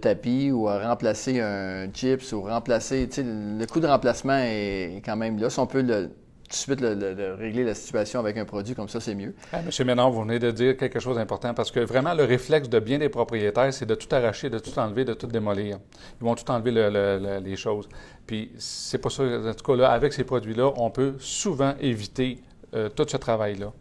tapis 0.01 0.51
ou 0.51 0.65
remplacer 0.65 1.39
un 1.39 1.87
chips 1.93 2.33
ou 2.33 2.41
remplacer, 2.41 3.07
tu 3.07 3.21
sais, 3.21 3.23
le 3.23 3.65
coût 3.65 3.79
de 3.79 3.87
remplacement 3.87 4.37
est, 4.37 5.01
quand 5.05 5.15
même 5.15 5.39
là. 5.39 5.49
Si 5.49 5.59
on 5.59 5.67
peut 5.67 5.81
le 5.81 6.09
tout 6.47 6.53
de 6.53 6.55
suite 6.55 6.79
de 6.79 7.31
régler 7.37 7.65
la 7.65 7.75
situation 7.75 8.21
avec 8.21 8.37
un 8.37 8.45
produit 8.45 8.73
comme 8.73 8.87
ça, 8.87 9.01
c'est 9.01 9.15
mieux. 9.15 9.33
Ah, 9.51 9.61
Monsieur 9.61 9.83
Ménard, 9.83 10.11
vous 10.11 10.21
venez 10.21 10.39
de 10.39 10.49
dire 10.51 10.77
quelque 10.77 10.99
chose 10.99 11.17
d'important 11.17 11.53
parce 11.53 11.71
que 11.71 11.81
vraiment, 11.81 12.13
le 12.13 12.23
réflexe 12.23 12.69
de 12.69 12.79
bien 12.79 12.99
des 12.99 13.09
propriétaires, 13.09 13.73
c'est 13.73 13.85
de 13.85 13.95
tout 13.95 14.07
arracher, 14.15 14.49
de 14.49 14.59
tout 14.59 14.77
enlever, 14.79 15.03
de 15.03 15.13
tout 15.13 15.27
démolir. 15.27 15.77
Ils 16.21 16.23
vont 16.23 16.35
tout 16.35 16.49
enlever 16.49 16.71
les 17.43 17.55
choses. 17.57 17.89
Puis, 18.25 18.51
c'est 18.57 18.97
pas 18.97 19.09
ça. 19.09 19.23
En 19.23 19.53
tout 19.53 19.63
cas, 19.65 19.75
là, 19.75 19.91
avec 19.91 20.13
ces 20.13 20.23
produits-là, 20.23 20.71
on 20.77 20.89
peut 20.89 21.15
souvent 21.19 21.73
éviter 21.81 22.39
euh, 22.73 22.87
tout 22.89 23.05
ce 23.07 23.17
travail-là. 23.17 23.73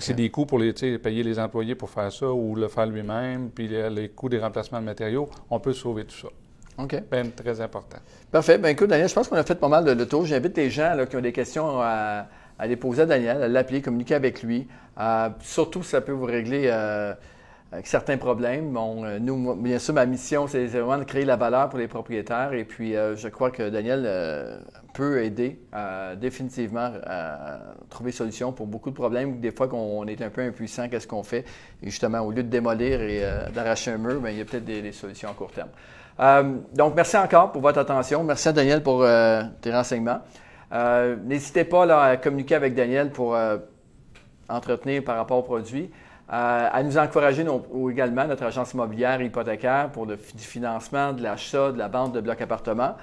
C'est 0.00 0.14
des 0.14 0.30
coûts 0.30 0.46
pour 0.46 0.58
les, 0.58 0.72
payer 0.72 1.22
les 1.22 1.38
employés 1.38 1.74
pour 1.74 1.90
faire 1.90 2.10
ça 2.10 2.32
ou 2.32 2.56
le 2.56 2.68
faire 2.68 2.86
lui-même, 2.86 3.50
puis 3.50 3.68
les, 3.68 3.90
les 3.90 4.08
coûts 4.08 4.30
des 4.30 4.38
remplacements 4.38 4.80
de 4.80 4.86
matériaux, 4.86 5.28
on 5.50 5.60
peut 5.60 5.74
sauver 5.74 6.06
tout 6.06 6.16
ça. 6.16 6.28
OK. 6.78 7.02
Ben, 7.10 7.30
très 7.30 7.60
important. 7.60 7.98
Parfait. 8.30 8.58
Bien, 8.58 8.70
écoute, 8.70 8.88
Daniel, 8.88 9.08
je 9.08 9.14
pense 9.14 9.28
qu'on 9.28 9.36
a 9.36 9.44
fait 9.44 9.54
pas 9.54 9.68
mal 9.68 9.84
de, 9.84 9.94
de 9.94 10.04
tours. 10.04 10.26
J'invite 10.26 10.56
les 10.56 10.70
gens 10.70 10.96
qui 11.08 11.16
ont 11.16 11.20
des 11.20 11.32
questions 11.32 11.80
à, 11.80 12.26
les 12.66 12.76
poser 12.76 13.02
à 13.02 13.06
Daniel, 13.06 13.42
à 13.42 13.48
l'appeler, 13.48 13.80
communiquer 13.80 14.14
avec 14.14 14.42
lui. 14.42 14.66
Euh, 14.98 15.28
surtout, 15.40 15.82
ça 15.82 16.00
peut 16.00 16.12
vous 16.12 16.24
régler 16.24 16.64
euh, 16.66 17.14
certains 17.84 18.16
problèmes. 18.16 18.72
Bon, 18.72 19.04
euh, 19.04 19.18
nous, 19.18 19.54
bien 19.56 19.78
sûr, 19.78 19.94
ma 19.94 20.06
mission, 20.06 20.46
c'est 20.46 20.66
vraiment 20.66 20.98
de 20.98 21.04
créer 21.04 21.24
la 21.24 21.36
valeur 21.36 21.68
pour 21.68 21.78
les 21.78 21.88
propriétaires. 21.88 22.52
Et 22.52 22.64
puis, 22.64 22.92
je 22.92 23.28
crois 23.28 23.50
que 23.50 23.68
Daniel 23.68 24.08
peut 24.92 25.22
aider 25.22 25.58
définitivement 26.16 26.90
à 27.04 27.58
trouver 27.90 28.10
des 28.10 28.16
solutions 28.16 28.52
pour 28.52 28.66
beaucoup 28.66 28.90
de 28.90 28.94
problèmes. 28.94 29.40
Des 29.40 29.50
fois, 29.50 29.68
qu'on 29.68 30.06
est 30.06 30.22
un 30.22 30.30
peu 30.30 30.42
impuissant, 30.42 30.88
qu'est-ce 30.88 31.08
qu'on 31.08 31.22
fait? 31.22 31.44
Et 31.82 31.90
justement, 31.90 32.20
au 32.20 32.30
lieu 32.30 32.42
de 32.42 32.48
démolir 32.48 33.00
et 33.00 33.22
d'arracher 33.54 33.92
un 33.92 33.98
mur, 33.98 34.20
bien, 34.20 34.30
il 34.30 34.38
y 34.38 34.40
a 34.40 34.44
peut-être 34.44 34.64
des, 34.64 34.92
solutions 34.92 35.30
à 35.30 35.34
court 35.34 35.52
terme. 35.52 35.70
Euh, 36.20 36.58
donc, 36.74 36.94
merci 36.94 37.16
encore 37.16 37.52
pour 37.52 37.62
votre 37.62 37.78
attention. 37.78 38.22
Merci 38.22 38.48
à 38.48 38.52
Daniel 38.52 38.82
pour 38.82 39.02
euh, 39.02 39.42
tes 39.60 39.72
renseignements. 39.72 40.20
Euh, 40.72 41.16
n'hésitez 41.24 41.64
pas 41.64 42.04
à 42.04 42.16
communiquer 42.16 42.54
avec 42.54 42.74
Daniel 42.74 43.10
pour 43.10 43.36
entretenir 44.48 45.02
par 45.04 45.16
rapport 45.16 45.38
aux 45.38 45.42
produits. 46.26 46.76
à 46.76 46.82
nous 46.82 46.98
encourager 46.98 47.46
ou 47.70 47.90
également 47.90 48.26
notre 48.26 48.44
agence 48.44 48.72
immobilière 48.72 49.20
hypothécaire 49.20 49.90
pour 49.90 50.06
le, 50.06 50.16
du 50.16 50.44
financement, 50.44 51.12
de 51.12 51.22
l'achat, 51.22 51.72
de 51.72 51.78
la 51.78 51.88
vente 51.88 52.12
de 52.12 52.20
blocs 52.20 52.40
appartements. 52.40 52.96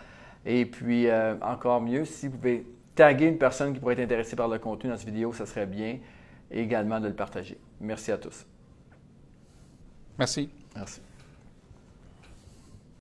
Et 0.46 0.66
puis, 0.66 1.08
encore 1.42 1.82
mieux, 1.82 2.06
si 2.06 2.28
vous 2.28 2.38
pouvez 2.38 2.66
taguer 2.96 3.28
une 3.28 3.38
personne 3.38 3.74
qui 3.74 3.80
pourrait 3.80 3.94
être 3.94 4.02
intéressée 4.02 4.36
par 4.36 4.48
le 4.48 4.60
contenu 4.60 4.90
dans 4.90 4.98
cette 4.98 5.08
vidéo, 5.08 5.34
ça 5.34 5.46
serait 5.46 5.66
bien. 5.66 6.00
Et 6.50 6.62
également 6.62 7.00
de 7.00 7.08
le 7.08 7.14
partager. 7.14 7.58
Merci 7.80 8.12
à 8.12 8.18
tous. 8.18 8.46
Merci. 10.18 10.50
Merci. 10.76 11.02